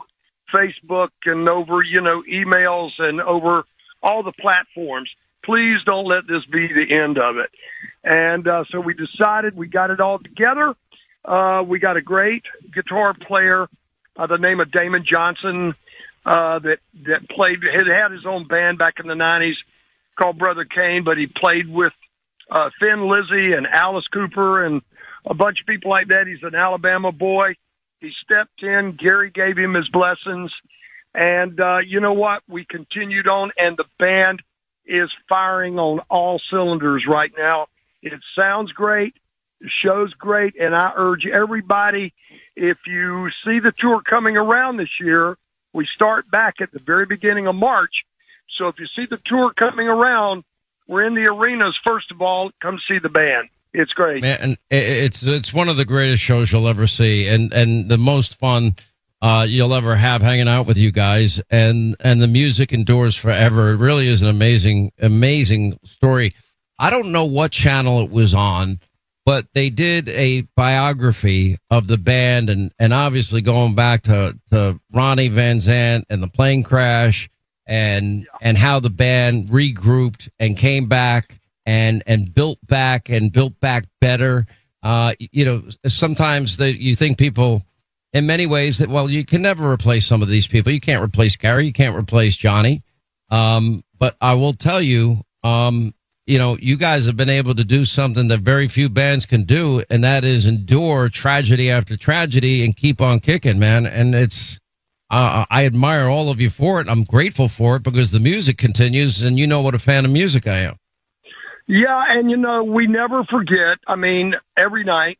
Facebook 0.51 1.09
and 1.25 1.47
over, 1.47 1.83
you 1.83 2.01
know, 2.01 2.23
emails 2.23 2.91
and 2.99 3.21
over 3.21 3.63
all 4.01 4.23
the 4.23 4.31
platforms. 4.31 5.09
Please 5.43 5.81
don't 5.85 6.05
let 6.05 6.27
this 6.27 6.45
be 6.45 6.71
the 6.73 6.91
end 6.91 7.17
of 7.17 7.37
it. 7.37 7.49
And 8.03 8.47
uh, 8.47 8.63
so 8.69 8.79
we 8.79 8.93
decided 8.93 9.55
we 9.55 9.67
got 9.67 9.91
it 9.91 9.99
all 9.99 10.19
together. 10.19 10.75
Uh, 11.23 11.63
we 11.65 11.79
got 11.79 11.97
a 11.97 12.01
great 12.01 12.43
guitar 12.73 13.13
player 13.13 13.69
by 14.15 14.25
the 14.25 14.37
name 14.37 14.59
of 14.59 14.71
Damon 14.71 15.05
Johnson 15.05 15.75
uh, 16.29 16.59
that 16.59 16.79
that 17.07 17.27
played 17.27 17.63
had 17.63 17.87
had 17.87 18.11
his 18.11 18.23
own 18.23 18.47
band 18.47 18.77
back 18.77 18.99
in 18.99 19.07
the 19.07 19.15
'90s 19.15 19.55
called 20.15 20.37
Brother 20.37 20.63
Kane, 20.63 21.03
but 21.03 21.17
he 21.17 21.25
played 21.25 21.67
with 21.67 21.93
uh, 22.51 22.69
Thin 22.79 23.07
Lizzy 23.07 23.53
and 23.53 23.65
Alice 23.65 24.07
Cooper 24.07 24.63
and 24.63 24.83
a 25.25 25.33
bunch 25.33 25.61
of 25.61 25.65
people 25.65 25.89
like 25.89 26.09
that. 26.09 26.27
He's 26.27 26.43
an 26.43 26.53
Alabama 26.53 27.11
boy. 27.11 27.55
He 27.99 28.11
stepped 28.23 28.61
in. 28.61 28.91
Gary 28.91 29.31
gave 29.31 29.57
him 29.57 29.73
his 29.73 29.89
blessings. 29.89 30.51
And 31.15 31.59
uh, 31.59 31.79
you 31.79 31.99
know 31.99 32.13
what? 32.13 32.43
We 32.47 32.63
continued 32.63 33.27
on, 33.27 33.51
and 33.57 33.75
the 33.75 33.85
band 33.97 34.43
is 34.85 35.09
firing 35.27 35.79
on 35.79 36.01
all 36.09 36.39
cylinders 36.51 37.07
right 37.07 37.31
now. 37.35 37.67
It 38.03 38.13
sounds 38.37 38.71
great. 38.71 39.15
Show's 39.65 40.13
great. 40.13 40.55
And 40.59 40.75
I 40.75 40.91
urge 40.95 41.25
everybody, 41.25 42.13
if 42.55 42.77
you 42.85 43.31
see 43.43 43.57
the 43.57 43.71
tour 43.71 44.01
coming 44.01 44.37
around 44.37 44.77
this 44.77 44.99
year, 44.99 45.35
we 45.73 45.85
start 45.85 46.29
back 46.29 46.61
at 46.61 46.71
the 46.71 46.79
very 46.79 47.05
beginning 47.05 47.47
of 47.47 47.55
March. 47.55 48.03
So 48.57 48.67
if 48.67 48.79
you 48.79 48.87
see 48.87 49.05
the 49.05 49.19
tour 49.25 49.51
coming 49.53 49.87
around, 49.87 50.43
we're 50.87 51.05
in 51.05 51.13
the 51.13 51.27
arenas. 51.27 51.79
First 51.85 52.11
of 52.11 52.21
all, 52.21 52.51
come 52.61 52.79
see 52.87 52.99
the 52.99 53.09
band. 53.09 53.49
It's 53.73 53.93
great. 53.93 54.23
Man, 54.23 54.57
it's 54.71 55.21
it's 55.21 55.53
one 55.53 55.69
of 55.69 55.77
the 55.77 55.85
greatest 55.85 56.23
shows 56.23 56.51
you'll 56.51 56.67
ever 56.67 56.87
see, 56.87 57.27
and 57.27 57.53
and 57.53 57.87
the 57.87 57.99
most 57.99 58.39
fun 58.39 58.75
uh, 59.21 59.45
you'll 59.47 59.75
ever 59.75 59.95
have 59.95 60.23
hanging 60.23 60.47
out 60.47 60.65
with 60.65 60.77
you 60.77 60.91
guys, 60.91 61.39
and 61.51 61.95
and 61.99 62.19
the 62.19 62.27
music 62.27 62.73
endures 62.73 63.15
forever. 63.15 63.69
It 63.69 63.77
really 63.77 64.07
is 64.07 64.23
an 64.23 64.27
amazing 64.27 64.91
amazing 64.99 65.77
story. 65.83 66.31
I 66.79 66.89
don't 66.89 67.11
know 67.11 67.25
what 67.25 67.51
channel 67.51 68.01
it 68.01 68.09
was 68.09 68.33
on, 68.33 68.79
but 69.25 69.47
they 69.53 69.69
did 69.69 70.09
a 70.09 70.41
biography 70.55 71.57
of 71.69 71.87
the 71.87 71.97
band, 71.97 72.49
and 72.49 72.71
and 72.79 72.93
obviously 72.93 73.41
going 73.41 73.75
back 73.75 74.03
to 74.03 74.37
to 74.51 74.79
Ronnie 74.91 75.27
Van 75.27 75.57
Zant 75.57 76.05
and 76.09 76.23
the 76.23 76.27
plane 76.27 76.63
crash, 76.63 77.29
and 77.67 78.27
and 78.41 78.57
how 78.57 78.79
the 78.79 78.89
band 78.89 79.49
regrouped 79.49 80.29
and 80.39 80.57
came 80.57 80.87
back 80.87 81.39
and 81.65 82.01
and 82.07 82.33
built 82.33 82.57
back 82.65 83.09
and 83.09 83.31
built 83.31 83.59
back 83.59 83.85
better. 84.01 84.45
Uh, 84.81 85.13
you 85.19 85.45
know, 85.45 85.63
sometimes 85.85 86.57
that 86.57 86.81
you 86.81 86.95
think 86.95 87.17
people, 87.17 87.63
in 88.13 88.25
many 88.25 88.45
ways, 88.45 88.79
that 88.79 88.89
well, 88.89 89.09
you 89.09 89.25
can 89.25 89.41
never 89.41 89.71
replace 89.71 90.05
some 90.05 90.21
of 90.21 90.27
these 90.27 90.47
people. 90.47 90.71
You 90.71 90.79
can't 90.79 91.03
replace 91.03 91.35
Gary. 91.35 91.67
You 91.67 91.73
can't 91.73 91.95
replace 91.95 92.35
Johnny. 92.35 92.81
Um, 93.29 93.83
but 93.97 94.15
I 94.21 94.33
will 94.33 94.53
tell 94.53 94.81
you, 94.81 95.21
um, 95.43 95.93
you 96.29 96.37
know, 96.37 96.55
you 96.61 96.77
guys 96.77 97.07
have 97.07 97.17
been 97.17 97.27
able 97.27 97.55
to 97.55 97.63
do 97.63 97.83
something 97.83 98.27
that 98.27 98.41
very 98.41 98.67
few 98.67 98.87
bands 98.87 99.25
can 99.25 99.45
do, 99.45 99.83
and 99.89 100.03
that 100.03 100.23
is 100.23 100.45
endure 100.45 101.09
tragedy 101.09 101.71
after 101.71 101.97
tragedy 101.97 102.63
and 102.63 102.77
keep 102.77 103.01
on 103.01 103.19
kicking, 103.19 103.57
man. 103.57 103.87
And 103.87 104.13
it's, 104.13 104.59
uh, 105.09 105.45
I 105.49 105.65
admire 105.65 106.07
all 106.07 106.29
of 106.29 106.39
you 106.39 106.51
for 106.51 106.81
it. 106.81 106.87
I'm 106.87 107.03
grateful 107.03 107.47
for 107.47 107.77
it 107.77 107.83
because 107.83 108.11
the 108.11 108.19
music 108.19 108.59
continues, 108.59 109.23
and 109.23 109.39
you 109.39 109.47
know 109.47 109.61
what 109.61 109.73
a 109.73 109.79
fan 109.79 110.05
of 110.05 110.11
music 110.11 110.45
I 110.45 110.57
am. 110.59 110.75
Yeah, 111.65 112.05
and 112.09 112.29
you 112.29 112.37
know, 112.37 112.63
we 112.63 112.85
never 112.85 113.23
forget. 113.23 113.79
I 113.87 113.95
mean, 113.95 114.35
every 114.55 114.83
night, 114.83 115.17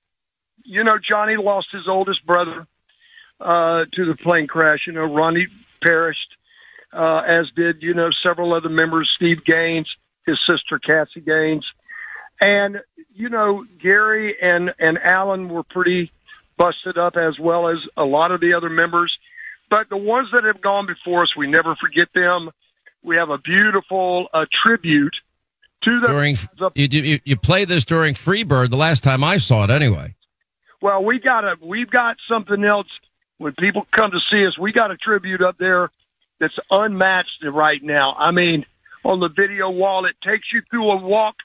you 0.63 0.84
know, 0.84 1.00
Johnny 1.00 1.38
lost 1.38 1.72
his 1.72 1.88
oldest 1.88 2.24
brother 2.24 2.67
uh, 3.39 3.86
to 3.93 4.06
the 4.06 4.15
plane 4.15 4.45
crash. 4.45 4.86
You 4.86 4.93
know, 4.93 5.06
Ronnie 5.06 5.48
perished, 5.82 6.36
uh, 6.93 7.24
as 7.26 7.50
did, 7.56 7.82
you 7.82 7.95
know, 7.95 8.12
several 8.12 8.54
other 8.54 8.69
members, 8.69 9.10
Steve 9.10 9.43
Gaines, 9.43 9.95
his 10.25 10.39
sister 10.45 10.79
Cassie 10.79 11.21
Gaines. 11.21 11.65
And, 12.41 12.82
you 13.13 13.29
know, 13.29 13.65
Gary 13.79 14.39
and, 14.41 14.73
and 14.79 14.97
Alan 14.99 15.49
were 15.49 15.63
pretty 15.63 16.12
busted 16.58 16.97
up 16.97 17.17
as 17.17 17.39
well 17.39 17.67
as 17.67 17.79
a 17.97 18.05
lot 18.05 18.32
of 18.32 18.41
the 18.41 18.53
other 18.53 18.69
members. 18.69 19.17
But 19.69 19.89
the 19.89 19.97
ones 19.97 20.29
that 20.34 20.43
have 20.43 20.62
gone 20.62 20.86
before 20.86 21.23
us, 21.23 21.36
we 21.36 21.47
never 21.47 21.75
forget 21.75 22.10
them. 22.13 22.49
We 23.03 23.15
have 23.15 23.29
a 23.29 23.38
beautiful 23.38 24.27
uh, 24.34 24.45
tribute 24.51 25.15
to 25.82 25.99
the 25.99 26.08
during 26.08 26.36
you, 26.75 26.88
you 26.88 27.19
you 27.23 27.38
play 27.38 27.65
this 27.65 27.86
during 27.86 28.13
Freebird 28.13 28.69
the 28.69 28.77
last 28.77 29.03
time 29.03 29.23
I 29.23 29.38
saw 29.38 29.63
it 29.63 29.69
anyway. 29.69 30.15
Well, 30.82 31.03
we 31.03 31.19
got 31.19 31.45
a 31.45 31.55
we've 31.62 31.89
got 31.89 32.17
something 32.27 32.63
else 32.65 32.88
when 33.38 33.53
people 33.53 33.88
come 33.91 34.12
to 34.12 34.19
see 34.19 34.45
us. 34.45 34.58
We 34.58 34.73
got 34.73 34.91
a 34.91 34.97
tribute 34.97 35.41
up 35.41 35.58
there 35.58 35.89
that's 36.39 36.58
unmatched 36.69 37.43
right 37.45 37.82
now. 37.82 38.15
I 38.17 38.32
mean, 38.32 38.65
on 39.03 39.19
the 39.19 39.29
video 39.29 39.69
wall, 39.69 40.05
it 40.05 40.15
takes 40.21 40.51
you 40.51 40.62
through 40.69 40.91
a 40.91 40.97
walk, 40.97 41.38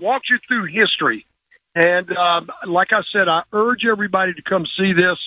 walks 0.00 0.30
you 0.30 0.38
through 0.46 0.64
history. 0.64 1.26
And 1.74 2.14
um, 2.16 2.50
like 2.66 2.92
I 2.92 3.02
said, 3.02 3.28
I 3.28 3.42
urge 3.52 3.86
everybody 3.86 4.34
to 4.34 4.42
come 4.42 4.66
see 4.66 4.92
this. 4.92 5.18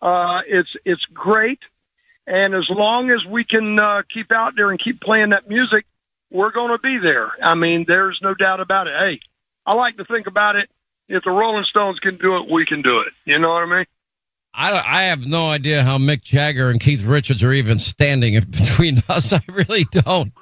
Uh, 0.00 0.42
it's 0.46 0.74
it's 0.84 1.04
great, 1.06 1.58
and 2.26 2.54
as 2.54 2.70
long 2.70 3.10
as 3.10 3.26
we 3.26 3.44
can 3.44 3.78
uh, 3.78 4.02
keep 4.08 4.32
out 4.32 4.56
there 4.56 4.70
and 4.70 4.78
keep 4.78 5.00
playing 5.00 5.30
that 5.30 5.48
music, 5.48 5.84
we're 6.30 6.52
going 6.52 6.70
to 6.70 6.78
be 6.78 6.98
there. 6.98 7.32
I 7.42 7.54
mean, 7.54 7.84
there's 7.86 8.20
no 8.22 8.32
doubt 8.34 8.60
about 8.60 8.86
it. 8.86 8.94
Hey, 8.96 9.20
I 9.66 9.74
like 9.74 9.96
to 9.98 10.04
think 10.04 10.26
about 10.26 10.56
it. 10.56 10.70
If 11.08 11.24
the 11.24 11.30
Rolling 11.30 11.64
Stones 11.64 11.98
can 11.98 12.16
do 12.16 12.36
it, 12.36 12.48
we 12.48 12.64
can 12.64 12.82
do 12.82 13.00
it. 13.00 13.12
You 13.24 13.38
know 13.40 13.50
what 13.50 13.64
I 13.64 13.66
mean? 13.66 13.86
I, 14.54 14.72
I 14.72 15.02
have 15.04 15.26
no 15.26 15.48
idea 15.48 15.84
how 15.84 15.98
Mick 15.98 16.22
Jagger 16.22 16.70
and 16.70 16.80
Keith 16.80 17.02
Richards 17.02 17.42
are 17.42 17.52
even 17.52 17.78
standing 17.78 18.40
between 18.50 19.02
us. 19.08 19.32
I 19.32 19.42
really 19.48 19.84
don't. 19.84 20.32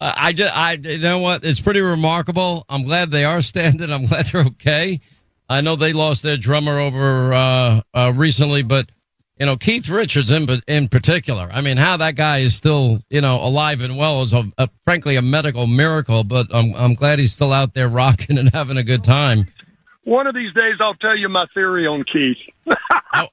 I 0.00 0.32
just, 0.32 0.54
I, 0.54 0.72
you 0.72 0.98
know 0.98 1.18
what? 1.18 1.44
It's 1.44 1.60
pretty 1.60 1.80
remarkable. 1.80 2.64
I'm 2.68 2.84
glad 2.84 3.10
they 3.10 3.24
are 3.24 3.42
standing. 3.42 3.90
I'm 3.90 4.06
glad 4.06 4.26
they're 4.26 4.42
okay. 4.42 5.00
I 5.48 5.60
know 5.62 5.74
they 5.74 5.92
lost 5.92 6.22
their 6.22 6.36
drummer 6.36 6.78
over 6.78 7.32
uh, 7.32 7.80
uh, 7.92 8.12
recently, 8.14 8.62
but 8.62 8.90
you 9.40 9.46
know, 9.46 9.56
Keith 9.56 9.88
Richards 9.88 10.30
in 10.30 10.46
in 10.68 10.88
particular. 10.88 11.48
I 11.50 11.62
mean, 11.62 11.78
how 11.78 11.96
that 11.96 12.14
guy 12.14 12.38
is 12.38 12.54
still, 12.54 13.00
you 13.08 13.22
know, 13.22 13.36
alive 13.36 13.80
and 13.80 13.96
well 13.96 14.22
is 14.22 14.34
a, 14.34 14.44
a, 14.58 14.68
frankly 14.84 15.16
a 15.16 15.22
medical 15.22 15.66
miracle. 15.66 16.24
But 16.24 16.48
I'm 16.54 16.74
I'm 16.74 16.94
glad 16.94 17.18
he's 17.18 17.32
still 17.32 17.52
out 17.52 17.72
there 17.72 17.88
rocking 18.02 18.36
and 18.38 18.52
having 18.52 18.76
a 18.76 18.82
good 18.82 19.02
time. 19.02 19.48
One 20.04 20.26
of 20.26 20.34
these 20.34 20.52
days, 20.52 20.74
I'll 20.78 20.94
tell 20.94 21.16
you 21.16 21.28
my 21.28 21.46
theory 21.54 21.86
on 21.86 22.04
Keith. 22.04 22.36
I, 23.12 23.28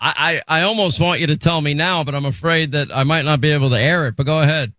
I 0.00 0.42
I 0.46 0.62
almost 0.62 1.00
want 1.00 1.20
you 1.20 1.26
to 1.28 1.36
tell 1.38 1.60
me 1.62 1.72
now, 1.72 2.04
but 2.04 2.14
I'm 2.14 2.26
afraid 2.26 2.72
that 2.72 2.94
I 2.94 3.04
might 3.04 3.22
not 3.22 3.40
be 3.40 3.52
able 3.52 3.70
to 3.70 3.80
air 3.80 4.06
it. 4.06 4.16
But 4.16 4.26
go 4.26 4.42
ahead. 4.42 4.74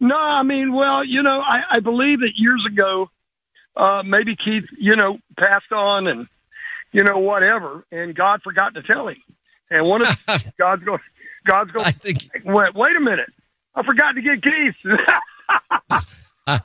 No, 0.00 0.16
I 0.16 0.42
mean, 0.42 0.72
well, 0.72 1.04
you 1.04 1.22
know, 1.22 1.40
I, 1.40 1.62
I 1.72 1.80
believe 1.80 2.20
that 2.20 2.32
years 2.36 2.64
ago, 2.64 3.10
uh, 3.76 4.02
maybe 4.04 4.34
Keith, 4.34 4.64
you 4.78 4.96
know, 4.96 5.18
passed 5.38 5.72
on 5.72 6.06
and 6.06 6.26
you 6.92 7.04
know 7.04 7.18
whatever, 7.18 7.84
and 7.92 8.14
God 8.14 8.42
forgot 8.42 8.74
to 8.74 8.82
tell 8.82 9.08
him. 9.08 9.22
And 9.70 9.86
one 9.86 10.04
of 10.04 10.16
God's 10.58 10.84
going, 10.84 11.00
God's 11.44 11.70
going. 11.70 11.86
I 11.86 11.92
think. 11.92 12.30
Wait, 12.44 12.74
wait 12.74 12.96
a 12.96 13.00
minute! 13.00 13.30
I 13.74 13.82
forgot 13.82 14.12
to 14.12 14.22
get 14.22 14.42
Keith. 14.42 14.74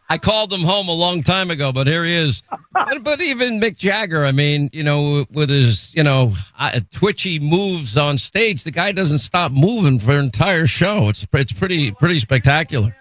I 0.09 0.17
called 0.17 0.51
him 0.51 0.61
home 0.61 0.87
a 0.87 0.93
long 0.93 1.21
time 1.21 1.51
ago, 1.51 1.71
but 1.71 1.85
here 1.85 2.03
he 2.05 2.15
is. 2.15 2.41
but, 2.71 3.03
but, 3.03 3.21
even 3.21 3.59
Mick 3.59 3.77
Jagger, 3.77 4.25
I 4.25 4.31
mean, 4.31 4.69
you 4.73 4.81
know, 4.81 5.25
with 5.31 5.49
his, 5.49 5.93
you 5.93 6.01
know, 6.01 6.33
uh, 6.57 6.79
twitchy 6.91 7.39
moves 7.39 7.95
on 7.95 8.17
stage, 8.17 8.63
the 8.63 8.71
guy 8.71 8.91
doesn't 8.91 9.19
stop 9.19 9.51
moving 9.51 9.99
for 9.99 10.13
an 10.13 10.25
entire 10.25 10.65
show. 10.65 11.09
It's 11.09 11.25
it's 11.33 11.53
pretty 11.53 11.91
pretty 11.91 12.19
spectacular. 12.19 12.95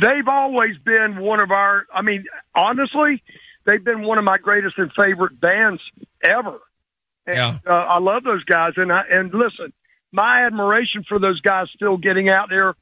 They've 0.00 0.28
always 0.28 0.78
been 0.78 1.18
one 1.18 1.40
of 1.40 1.50
our. 1.50 1.86
I 1.92 2.02
mean, 2.02 2.24
honestly, 2.54 3.22
they've 3.64 3.82
been 3.82 4.02
one 4.02 4.18
of 4.18 4.24
my 4.24 4.38
greatest 4.38 4.78
and 4.78 4.92
favorite 4.92 5.40
bands 5.40 5.82
ever. 6.22 6.60
And, 7.26 7.36
yeah. 7.36 7.58
Uh, 7.66 7.72
I 7.72 7.98
love 7.98 8.24
those 8.24 8.44
guys. 8.44 8.74
And 8.76 8.92
I, 8.92 9.02
and 9.10 9.32
listen, 9.34 9.72
my 10.12 10.44
admiration 10.44 11.04
for 11.04 11.18
those 11.18 11.40
guys 11.40 11.68
still 11.74 11.96
getting 11.96 12.28
out 12.28 12.48
there 12.48 12.74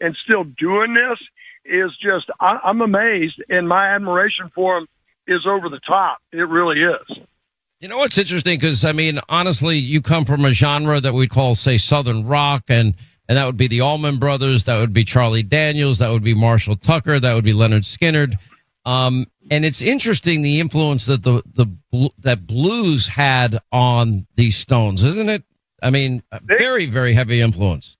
and 0.00 0.16
still 0.16 0.44
doing 0.44 0.94
this 0.94 1.18
is 1.64 1.96
just, 1.98 2.28
I, 2.40 2.58
I'm 2.64 2.80
amazed. 2.80 3.42
And 3.48 3.68
my 3.68 3.88
admiration 3.88 4.50
for 4.54 4.80
them 4.80 4.88
is 5.26 5.46
over 5.46 5.68
the 5.68 5.80
top. 5.80 6.18
It 6.32 6.48
really 6.48 6.82
is. 6.82 7.18
You 7.78 7.88
know 7.88 7.98
what's 7.98 8.16
interesting? 8.18 8.58
Because 8.58 8.84
I 8.84 8.92
mean, 8.92 9.20
honestly, 9.28 9.76
you 9.76 10.00
come 10.00 10.24
from 10.24 10.44
a 10.44 10.52
genre 10.52 11.00
that 11.00 11.14
we 11.14 11.26
call, 11.26 11.54
say, 11.54 11.78
Southern 11.78 12.26
rock, 12.26 12.64
and 12.68 12.94
and 13.28 13.38
that 13.38 13.46
would 13.46 13.56
be 13.56 13.68
the 13.68 13.80
Allman 13.80 14.18
Brothers, 14.18 14.64
that 14.64 14.78
would 14.78 14.92
be 14.92 15.04
Charlie 15.04 15.42
Daniels, 15.42 15.98
that 15.98 16.10
would 16.10 16.22
be 16.22 16.34
Marshall 16.34 16.76
Tucker, 16.76 17.20
that 17.20 17.34
would 17.34 17.44
be 17.44 17.52
Lynyrd 17.52 17.84
Skynyrd. 17.84 18.36
Um, 18.84 19.26
and 19.50 19.64
it's 19.64 19.80
interesting 19.80 20.42
the 20.42 20.60
influence 20.60 21.06
that 21.06 21.22
the 21.22 21.42
the 21.54 22.10
that 22.18 22.46
blues 22.46 23.06
had 23.06 23.60
on 23.70 24.26
these 24.34 24.56
Stones, 24.56 25.04
isn't 25.04 25.28
it? 25.28 25.44
I 25.82 25.90
mean, 25.90 26.22
very 26.42 26.86
very 26.86 27.12
heavy 27.12 27.40
influence. 27.40 27.96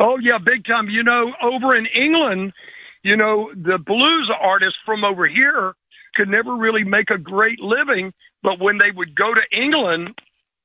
Oh 0.00 0.18
yeah, 0.18 0.38
big 0.38 0.64
time. 0.64 0.88
You 0.88 1.02
know, 1.02 1.34
over 1.42 1.76
in 1.76 1.86
England, 1.86 2.54
you 3.02 3.16
know, 3.16 3.52
the 3.54 3.78
blues 3.78 4.30
artists 4.40 4.78
from 4.86 5.04
over 5.04 5.26
here 5.26 5.74
could 6.14 6.28
never 6.28 6.54
really 6.56 6.84
make 6.84 7.10
a 7.10 7.18
great 7.18 7.60
living, 7.60 8.12
but 8.42 8.58
when 8.58 8.78
they 8.78 8.90
would 8.90 9.14
go 9.14 9.34
to 9.34 9.42
England, 9.50 10.18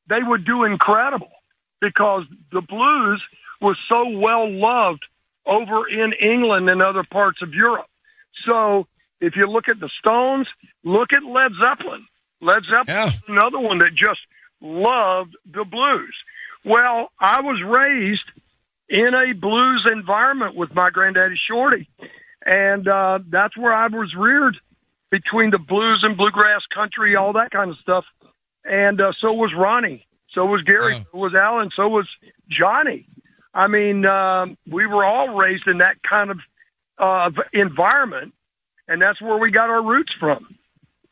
they 0.07 0.21
would 0.21 0.45
do 0.45 0.63
incredible 0.63 1.31
because 1.81 2.23
the 2.51 2.61
blues 2.61 3.23
was 3.61 3.77
so 3.87 4.07
well 4.09 4.49
loved 4.49 5.05
over 5.45 5.87
in 5.87 6.13
England 6.13 6.69
and 6.69 6.81
other 6.81 7.03
parts 7.03 7.41
of 7.41 7.53
Europe. 7.53 7.87
So 8.45 8.87
if 9.19 9.35
you 9.35 9.47
look 9.47 9.67
at 9.67 9.79
the 9.79 9.89
Stones, 9.99 10.47
look 10.83 11.13
at 11.13 11.23
Led 11.23 11.53
Zeppelin. 11.59 12.05
Led 12.41 12.63
Zeppelin, 12.65 12.87
yeah. 12.87 13.11
another 13.27 13.59
one 13.59 13.79
that 13.79 13.95
just 13.95 14.19
loved 14.61 15.35
the 15.45 15.63
blues. 15.63 16.15
Well, 16.63 17.11
I 17.19 17.41
was 17.41 17.61
raised 17.63 18.25
in 18.89 19.13
a 19.15 19.33
blues 19.33 19.87
environment 19.91 20.55
with 20.55 20.73
my 20.75 20.89
granddaddy 20.89 21.35
Shorty, 21.35 21.89
and 22.45 22.87
uh, 22.87 23.19
that's 23.27 23.57
where 23.57 23.73
I 23.73 23.87
was 23.87 24.13
reared 24.13 24.57
between 25.09 25.49
the 25.49 25.57
blues 25.57 26.03
and 26.03 26.15
bluegrass 26.15 26.65
country, 26.67 27.15
all 27.15 27.33
that 27.33 27.51
kind 27.51 27.71
of 27.71 27.77
stuff. 27.77 28.05
And 28.63 28.99
uh, 28.99 29.13
so 29.19 29.33
was 29.33 29.53
Ronnie. 29.53 30.05
So 30.31 30.45
was 30.45 30.61
Gary. 30.63 30.95
Wow. 30.95 31.05
So 31.11 31.17
was 31.17 31.33
Alan. 31.33 31.71
So 31.75 31.87
was 31.87 32.07
Johnny. 32.49 33.07
I 33.57 33.65
mean, 33.65 34.05
um, 34.05 34.55
we 34.69 34.85
were 34.85 35.03
all 35.03 35.29
raised 35.29 35.67
in 35.67 35.79
that 35.79 36.01
kind 36.03 36.29
of 36.29 36.39
uh, 36.99 37.31
environment, 37.53 38.35
and 38.87 39.01
that's 39.01 39.19
where 39.19 39.37
we 39.37 39.49
got 39.49 39.71
our 39.71 39.81
roots 39.81 40.13
from. 40.19 40.55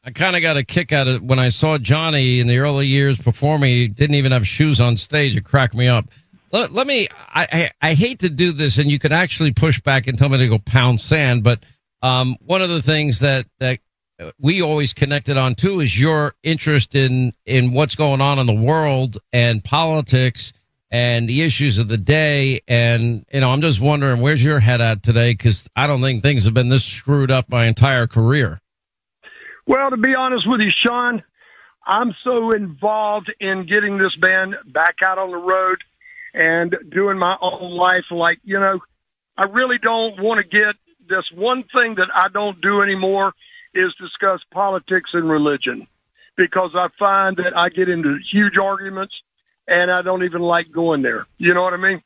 I 0.03 0.11
kind 0.11 0.35
of 0.35 0.43
got 0.43 0.55
a 0.55 0.63
kick 0.63 0.91
out 0.91 1.07
of 1.07 1.23
when 1.23 1.39
I 1.39 1.49
saw 1.49 1.79
Johnny 1.79 2.39
in 2.39 2.45
the 2.45 2.59
early 2.59 2.85
years 2.85 3.19
me. 3.41 3.73
He 3.73 3.87
didn't 3.87 4.15
even 4.15 4.31
have 4.31 4.47
shoes 4.47 4.79
on 4.79 4.95
stage. 4.95 5.35
It 5.35 5.43
cracked 5.43 5.73
me 5.73 5.87
up. 5.87 6.05
Let, 6.51 6.71
let 6.71 6.85
me. 6.85 7.07
I, 7.33 7.47
I 7.81 7.89
I 7.89 7.93
hate 7.95 8.19
to 8.19 8.29
do 8.29 8.51
this, 8.51 8.77
and 8.77 8.91
you 8.91 8.99
can 8.99 9.11
actually 9.11 9.51
push 9.51 9.81
back 9.81 10.05
and 10.05 10.15
tell 10.15 10.29
me 10.29 10.37
to 10.37 10.47
go 10.47 10.59
pound 10.59 11.01
sand. 11.01 11.43
But 11.43 11.65
um, 12.03 12.37
one 12.45 12.61
of 12.61 12.69
the 12.69 12.83
things 12.83 13.21
that 13.21 13.47
that 13.59 13.79
we 14.39 14.61
always 14.61 14.93
connected 14.93 15.35
on 15.35 15.55
too 15.55 15.79
is 15.79 15.99
your 15.99 16.35
interest 16.43 16.93
in 16.93 17.33
in 17.47 17.73
what's 17.73 17.95
going 17.95 18.21
on 18.21 18.37
in 18.37 18.45
the 18.45 18.53
world 18.53 19.17
and 19.33 19.63
politics 19.63 20.53
and 20.91 21.27
the 21.27 21.41
issues 21.41 21.77
of 21.77 21.87
the 21.87 21.97
day. 21.97 22.61
And 22.67 23.25
you 23.31 23.41
know, 23.41 23.51
I'm 23.51 23.61
just 23.61 23.81
wondering 23.81 24.21
where's 24.21 24.43
your 24.43 24.59
head 24.59 24.81
at 24.81 25.03
today 25.03 25.31
because 25.31 25.67
I 25.75 25.87
don't 25.87 26.01
think 26.01 26.23
things 26.23 26.45
have 26.45 26.53
been 26.53 26.69
this 26.69 26.85
screwed 26.85 27.31
up 27.31 27.49
my 27.49 27.65
entire 27.65 28.07
career. 28.07 28.61
Well, 29.67 29.89
to 29.89 29.97
be 29.97 30.13
honest 30.13 30.47
with 30.47 30.61
you, 30.61 30.69
Sean, 30.69 31.23
I'm 31.85 32.15
so 32.23 32.51
involved 32.51 33.33
in 33.39 33.65
getting 33.65 33.97
this 33.97 34.15
band 34.15 34.55
back 34.65 35.01
out 35.01 35.17
on 35.17 35.31
the 35.31 35.37
road 35.37 35.83
and 36.33 36.75
doing 36.89 37.17
my 37.17 37.37
own 37.41 37.71
life. 37.71 38.05
Like, 38.11 38.39
you 38.43 38.59
know, 38.59 38.79
I 39.37 39.45
really 39.45 39.77
don't 39.77 40.19
want 40.21 40.39
to 40.39 40.47
get 40.47 40.75
this 41.07 41.31
one 41.31 41.63
thing 41.75 41.95
that 41.95 42.09
I 42.13 42.27
don't 42.29 42.61
do 42.61 42.81
anymore 42.81 43.33
is 43.73 43.93
discuss 43.95 44.41
politics 44.51 45.11
and 45.13 45.29
religion 45.29 45.87
because 46.35 46.71
I 46.75 46.89
find 46.97 47.37
that 47.37 47.57
I 47.57 47.69
get 47.69 47.89
into 47.89 48.17
huge 48.31 48.57
arguments 48.57 49.21
and 49.67 49.91
I 49.91 50.01
don't 50.01 50.23
even 50.23 50.41
like 50.41 50.71
going 50.71 51.01
there. 51.01 51.25
You 51.37 51.53
know 51.53 51.63
what 51.63 51.73
I 51.73 51.77
mean? 51.77 52.01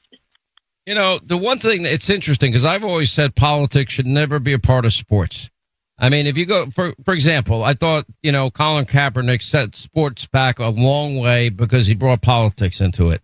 You 0.85 0.95
know, 0.95 1.19
the 1.23 1.37
one 1.37 1.59
thing 1.59 1.83
that 1.83 1.93
it's 1.93 2.09
interesting 2.09 2.51
because 2.51 2.65
I've 2.65 2.83
always 2.83 3.11
said 3.11 3.35
politics 3.35 3.93
should 3.93 4.07
never 4.07 4.39
be 4.39 4.53
a 4.53 4.59
part 4.59 4.85
of 4.85 4.93
sports. 4.93 5.49
I 5.99 6.09
mean, 6.09 6.27
if 6.27 6.37
you 6.37 6.45
go, 6.45 6.71
for, 6.71 6.93
for 7.03 7.13
example, 7.13 7.63
I 7.63 7.73
thought, 7.73 8.05
you 8.23 8.31
know, 8.31 8.49
Colin 8.49 8.85
Kaepernick 8.85 9.43
set 9.43 9.75
sports 9.75 10.25
back 10.25 10.59
a 10.59 10.69
long 10.69 11.17
way 11.17 11.49
because 11.49 11.87
he 11.87 11.93
brought 11.93 12.21
politics 12.21 12.79
into 12.79 13.09
it. 13.09 13.21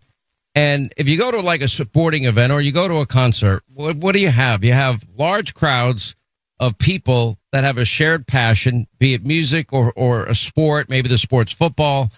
And 0.54 0.92
if 0.96 1.08
you 1.08 1.18
go 1.18 1.30
to 1.30 1.40
like 1.40 1.62
a 1.62 1.68
sporting 1.68 2.24
event 2.24 2.52
or 2.52 2.60
you 2.60 2.72
go 2.72 2.86
to 2.86 2.98
a 2.98 3.06
concert, 3.06 3.62
what, 3.72 3.96
what 3.96 4.12
do 4.12 4.20
you 4.20 4.28
have? 4.28 4.62
You 4.62 4.72
have 4.72 5.04
large 5.16 5.54
crowds 5.54 6.14
of 6.60 6.78
people 6.78 7.38
that 7.52 7.64
have 7.64 7.78
a 7.78 7.84
shared 7.84 8.26
passion, 8.26 8.86
be 8.98 9.14
it 9.14 9.24
music 9.24 9.72
or, 9.72 9.92
or 9.96 10.24
a 10.24 10.34
sport, 10.34 10.88
maybe 10.88 11.08
the 11.08 11.18
sport's 11.18 11.52
football. 11.52 12.10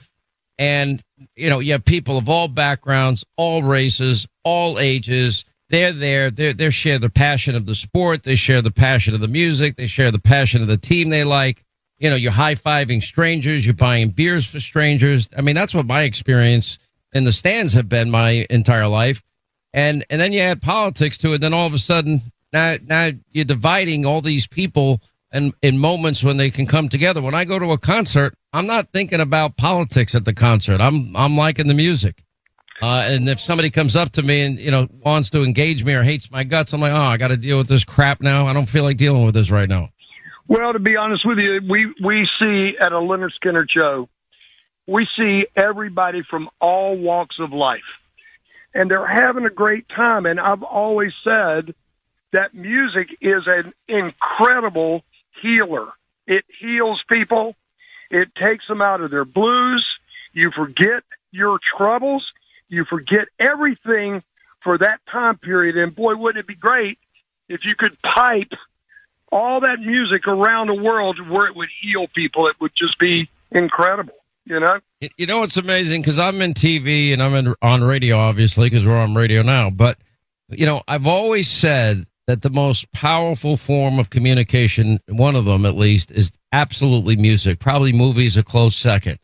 And, 0.59 1.03
you 1.37 1.49
know, 1.49 1.61
you 1.61 1.73
have 1.73 1.85
people 1.85 2.19
of 2.19 2.29
all 2.29 2.49
backgrounds, 2.49 3.25
all 3.37 3.63
races, 3.63 4.27
all 4.45 4.79
ages. 4.79 5.45
They're 5.71 5.93
there. 5.93 6.31
They're, 6.31 6.53
they 6.53 6.71
share 6.71 6.99
the 6.99 7.11
passion 7.11 7.55
of 7.55 7.67
the 7.67 7.75
sport. 7.75 8.25
They 8.25 8.35
share 8.35 8.63
the 8.63 8.71
passion 8.71 9.15
of 9.15 9.21
the 9.21 9.29
music. 9.29 9.77
They 9.77 9.87
share 9.87 10.11
the 10.11 10.19
passion 10.19 10.63
of 10.63 10.69
the 10.69 10.77
team 10.77 11.11
they 11.11 11.25
like. 11.25 11.65
You 11.99 12.11
know, 12.11 12.17
you're 12.17 12.33
high 12.33 12.55
fiving 12.55 13.03
strangers. 13.03 13.65
You're 13.65 13.75
buying 13.75 14.11
beers 14.11 14.47
for 14.47 14.61
strangers. 14.61 15.29
I 15.37 15.43
mean, 15.43 15.55
that's 15.55 15.75
what 15.75 15.87
my 15.87 16.03
experience 16.03 16.79
in 17.13 17.25
the 17.25 17.33
stands 17.33 17.75
have 17.75 17.89
been 17.89 18.11
my 18.11 18.47
entire 18.51 18.89
life. 18.89 19.23
And, 19.73 20.05
and 20.11 20.21
then 20.21 20.33
you 20.33 20.41
add 20.41 20.63
politics 20.63 21.19
to 21.19 21.35
it. 21.35 21.39
Then 21.39 21.53
all 21.53 21.67
of 21.67 21.75
a 21.75 21.79
sudden, 21.79 22.23
now, 22.53 22.77
now 22.85 23.11
you're 23.31 23.45
dividing 23.45 24.07
all 24.07 24.23
these 24.23 24.47
people 24.47 25.01
and 25.31 25.53
in 25.63 25.79
moments 25.79 26.25
when 26.25 26.37
they 26.37 26.51
can 26.51 26.67
come 26.67 26.89
together. 26.89 27.21
When 27.21 27.35
I 27.35 27.45
go 27.45 27.59
to 27.59 27.73
a 27.73 27.79
concert, 27.79 28.35
I'm 28.53 28.67
not 28.67 28.89
thinking 28.93 29.21
about 29.21 29.57
politics 29.57 30.15
at 30.15 30.25
the 30.25 30.35
concert. 30.35 30.81
I'm, 30.81 31.15
I'm 31.17 31.37
liking 31.37 31.69
the 31.69 31.75
music. 31.75 32.25
Uh, 32.81 33.03
and 33.07 33.29
if 33.29 33.41
somebody 33.41 33.71
comes 33.71 33.97
up 33.97 34.13
to 34.13 34.23
me 34.23 34.43
and, 34.43 34.59
you 34.59 34.71
know, 34.71 34.87
wants 35.05 35.31
to 35.31 35.43
engage 35.43 35.85
me 35.85 35.95
or 35.95 36.03
hates 36.03 36.31
my 36.31 36.45
guts, 36.45 36.73
I'm 36.73 36.81
like, 36.81 36.93
oh, 36.93 36.97
I 36.97 37.17
got 37.17 37.29
to 37.29 37.37
deal 37.37 37.59
with 37.59 37.69
this 37.69 37.85
crap 37.85 38.21
now. 38.21 38.47
I 38.47 38.53
don't 38.53 38.69
feel 38.69 38.85
like 38.85 38.97
dealing 38.97 39.25
with 39.25 39.35
this 39.35 39.51
right 39.51 39.69
now. 39.69 39.91
Well, 40.47 40.73
to 40.73 40.79
be 40.79 40.97
honest 40.97 41.27
with 41.27 41.39
you, 41.39 41.61
we, 41.69 41.93
we 42.03 42.27
see 42.39 42.79
at 42.79 42.93
a 42.93 42.97
Lynyrd 42.97 43.33
Skynyrd 43.43 43.69
show, 43.69 44.09
we 44.87 45.07
see 45.17 45.47
everybody 45.57 46.23
from 46.23 46.49
all 46.61 46.97
walks 46.97 47.39
of 47.39 47.53
life. 47.53 47.83
And 48.73 48.91
they're 48.91 49.07
having 49.07 49.45
a 49.45 49.51
great 49.51 49.89
time. 49.89 50.25
And 50.25 50.39
I've 50.39 50.63
always 50.63 51.13
said 51.25 51.75
that 52.33 52.55
music 52.55 53.09
is 53.21 53.47
an 53.47 53.75
incredible 53.89 55.03
healer. 55.41 55.89
It 56.27 56.45
heals 56.61 57.03
people. 57.09 57.57
It 58.11 58.35
takes 58.35 58.67
them 58.67 58.83
out 58.83 59.01
of 59.01 59.11
their 59.11 59.25
blues. 59.25 59.87
You 60.33 60.51
forget 60.51 61.03
your 61.31 61.59
troubles. 61.59 62.33
You 62.69 62.85
forget 62.85 63.29
everything 63.39 64.23
for 64.61 64.79
that 64.79 65.01
time 65.07 65.39
period. 65.39 65.77
And 65.77 65.95
boy, 65.95 66.17
wouldn't 66.17 66.41
it 66.41 66.47
be 66.47 66.55
great 66.55 66.99
if 67.49 67.65
you 67.65 67.75
could 67.75 68.01
pipe 68.03 68.53
all 69.31 69.61
that 69.61 69.81
music 69.81 70.27
around 70.27 70.69
the 70.69 70.75
world 70.75 71.27
where 71.29 71.47
it 71.47 71.57
would 71.57 71.71
heal 71.81 72.09
people? 72.09 72.47
It 72.47 72.57
would 72.61 72.75
just 72.75 72.99
be 72.99 73.29
incredible, 73.51 74.15
you 74.45 74.61
know? 74.61 74.81
You- 75.17 75.27
know, 75.27 75.43
it's 75.43 75.57
amazing 75.57 76.03
because 76.03 76.19
I'm 76.19 76.43
in 76.43 76.55
TV 76.55 77.13
and 77.13 77.23
I'm 77.23 77.35
in, 77.35 77.55
on 77.63 77.83
radio, 77.83 78.19
obviously, 78.19 78.69
because 78.69 78.85
we're 78.85 78.99
on 78.99 79.15
radio 79.15 79.43
now. 79.43 79.71
But, 79.71 79.99
you 80.49 80.67
know, 80.67 80.83
I've 80.89 81.07
always 81.07 81.49
said 81.49 82.07
that 82.29 82.43
the 82.43 82.51
most 82.51 82.93
powerful 82.93 83.57
form 83.57 83.99
of 83.99 84.11
communication, 84.11 85.01
one 85.09 85.35
of 85.35 85.47
them 85.47 85.65
at 85.65 85.75
least, 85.75 86.11
is 86.11 86.31
absolutely 86.53 87.17
music. 87.17 87.59
Probably 87.59 87.91
movies 87.91 88.37
a 88.37 88.43
close 88.43 88.77
second. 88.77 89.19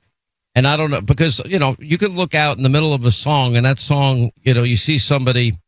And 0.55 0.66
I 0.66 0.78
don't 0.78 0.90
know 0.90 1.02
because, 1.02 1.38
you 1.44 1.59
know, 1.59 1.76
you 1.78 1.98
could 1.98 2.12
look 2.12 2.34
out 2.34 2.57
in 2.57 2.62
the 2.62 2.70
middle 2.70 2.94
of 2.94 3.05
a 3.05 3.11
song 3.11 3.59
and 3.59 3.66
that 3.66 3.78
song, 3.78 4.30
you 4.40 4.55
know, 4.55 4.62
you 4.62 4.76
see 4.76 4.96
somebody, 4.96 5.59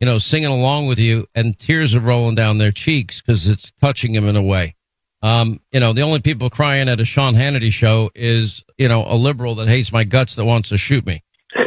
you 0.00 0.04
know, 0.04 0.18
singing 0.18 0.50
along 0.50 0.88
with 0.88 0.98
you 0.98 1.28
and 1.36 1.56
tears 1.56 1.94
are 1.94 2.00
rolling 2.00 2.34
down 2.34 2.58
their 2.58 2.72
cheeks 2.72 3.20
because 3.20 3.46
it's 3.46 3.70
touching 3.80 4.12
them 4.12 4.26
in 4.26 4.34
a 4.34 4.42
way. 4.42 4.74
Um, 5.22 5.60
you 5.70 5.78
know, 5.78 5.92
the 5.92 6.02
only 6.02 6.18
people 6.18 6.50
crying 6.50 6.88
at 6.88 6.98
a 6.98 7.04
Sean 7.04 7.34
Hannity 7.34 7.72
show 7.72 8.10
is, 8.16 8.64
you 8.78 8.88
know, 8.88 9.04
a 9.06 9.14
liberal 9.14 9.54
that 9.56 9.68
hates 9.68 9.92
my 9.92 10.02
guts 10.02 10.34
that 10.34 10.44
wants 10.44 10.70
to 10.70 10.78
shoot 10.78 11.06
me. 11.06 11.22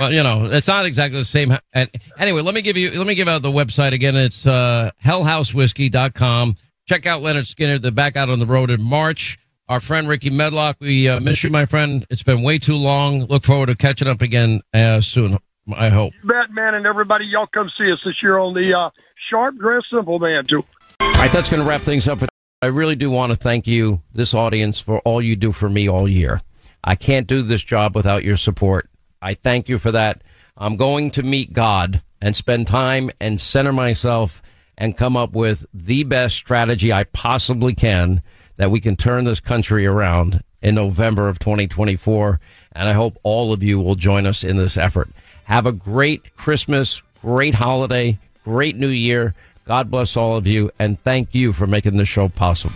well, 0.00 0.12
you 0.12 0.22
know, 0.22 0.46
it's 0.46 0.66
not 0.66 0.86
exactly 0.86 1.20
the 1.20 1.24
same. 1.24 1.54
And 1.74 1.90
anyway, 2.18 2.40
let 2.40 2.54
me 2.54 2.62
give 2.62 2.76
you, 2.76 2.90
let 2.92 3.06
me 3.06 3.14
give 3.14 3.28
out 3.28 3.42
the 3.42 3.50
website 3.50 3.92
again. 3.92 4.16
It's, 4.16 4.46
uh, 4.46 4.90
hellhousewhiskey.com. 5.04 6.56
Check 6.88 7.06
out 7.06 7.22
Lynyrd 7.22 7.54
Skynyrd. 7.54 7.82
They're 7.82 7.90
back 7.90 8.16
out 8.16 8.30
on 8.30 8.38
the 8.38 8.46
road 8.46 8.70
in 8.70 8.82
March. 8.82 9.38
Our 9.68 9.78
friend 9.78 10.08
Rickey 10.08 10.30
Medlocke, 10.30 10.80
we 10.80 11.08
uh, 11.08 11.20
miss 11.20 11.44
you, 11.44 11.50
my 11.50 11.66
friend. 11.66 12.04
It's 12.10 12.24
been 12.24 12.42
way 12.42 12.58
too 12.58 12.74
long. 12.74 13.26
Look 13.26 13.44
forward 13.44 13.66
to 13.66 13.76
catching 13.76 14.08
up 14.08 14.22
again 14.22 14.62
uh, 14.74 15.00
soon. 15.00 15.38
I 15.72 15.90
hope. 15.90 16.12
Batman 16.24 16.74
and 16.74 16.86
everybody, 16.86 17.26
y'all 17.26 17.46
come 17.46 17.70
see 17.78 17.92
us 17.92 18.00
this 18.04 18.20
year 18.22 18.38
on 18.38 18.54
the 18.54 18.74
uh, 18.76 18.90
Sharp 19.28 19.56
Dress 19.58 19.84
Simple 19.88 20.18
Man 20.18 20.44
tour. 20.46 20.64
All 21.00 21.12
right, 21.12 21.30
that's 21.30 21.48
going 21.48 21.62
to 21.62 21.68
wrap 21.68 21.82
things 21.82 22.08
up. 22.08 22.18
I 22.62 22.66
really 22.66 22.96
do 22.96 23.10
want 23.10 23.30
to 23.30 23.36
thank 23.36 23.68
you, 23.68 24.02
this 24.12 24.34
audience, 24.34 24.80
for 24.80 24.98
all 25.00 25.22
you 25.22 25.36
do 25.36 25.52
for 25.52 25.68
me 25.68 25.88
all 25.88 26.08
year. 26.08 26.40
I 26.82 26.96
can't 26.96 27.26
do 27.26 27.42
this 27.42 27.62
job 27.62 27.94
without 27.94 28.24
your 28.24 28.36
support. 28.36 28.89
I 29.22 29.34
thank 29.34 29.68
you 29.68 29.78
for 29.78 29.92
that. 29.92 30.22
I'm 30.56 30.76
going 30.76 31.10
to 31.12 31.22
meet 31.22 31.52
God 31.52 32.02
and 32.20 32.36
spend 32.36 32.66
time 32.66 33.10
and 33.20 33.40
center 33.40 33.72
myself 33.72 34.42
and 34.76 34.96
come 34.96 35.16
up 35.16 35.32
with 35.32 35.64
the 35.74 36.04
best 36.04 36.36
strategy 36.36 36.92
I 36.92 37.04
possibly 37.04 37.74
can 37.74 38.22
that 38.56 38.70
we 38.70 38.80
can 38.80 38.96
turn 38.96 39.24
this 39.24 39.40
country 39.40 39.86
around 39.86 40.42
in 40.62 40.74
November 40.74 41.28
of 41.28 41.38
2024. 41.38 42.40
And 42.72 42.88
I 42.88 42.92
hope 42.92 43.18
all 43.22 43.52
of 43.52 43.62
you 43.62 43.80
will 43.80 43.94
join 43.94 44.26
us 44.26 44.44
in 44.44 44.56
this 44.56 44.76
effort. 44.76 45.10
Have 45.44 45.66
a 45.66 45.72
great 45.72 46.36
Christmas, 46.36 47.02
great 47.20 47.54
holiday, 47.54 48.18
great 48.44 48.76
new 48.76 48.88
year. 48.88 49.34
God 49.64 49.90
bless 49.90 50.16
all 50.16 50.36
of 50.36 50.46
you, 50.46 50.70
and 50.78 51.00
thank 51.02 51.34
you 51.34 51.52
for 51.52 51.66
making 51.66 51.96
the 51.96 52.06
show 52.06 52.28
possible. 52.28 52.74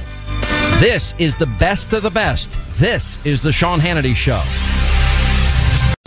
This 0.78 1.14
is 1.18 1.36
the 1.36 1.46
best 1.46 1.92
of 1.92 2.02
the 2.02 2.10
best. 2.10 2.58
This 2.74 3.24
is 3.24 3.42
the 3.42 3.52
Sean 3.52 3.78
Hannity 3.78 4.14
Show. 4.14 4.73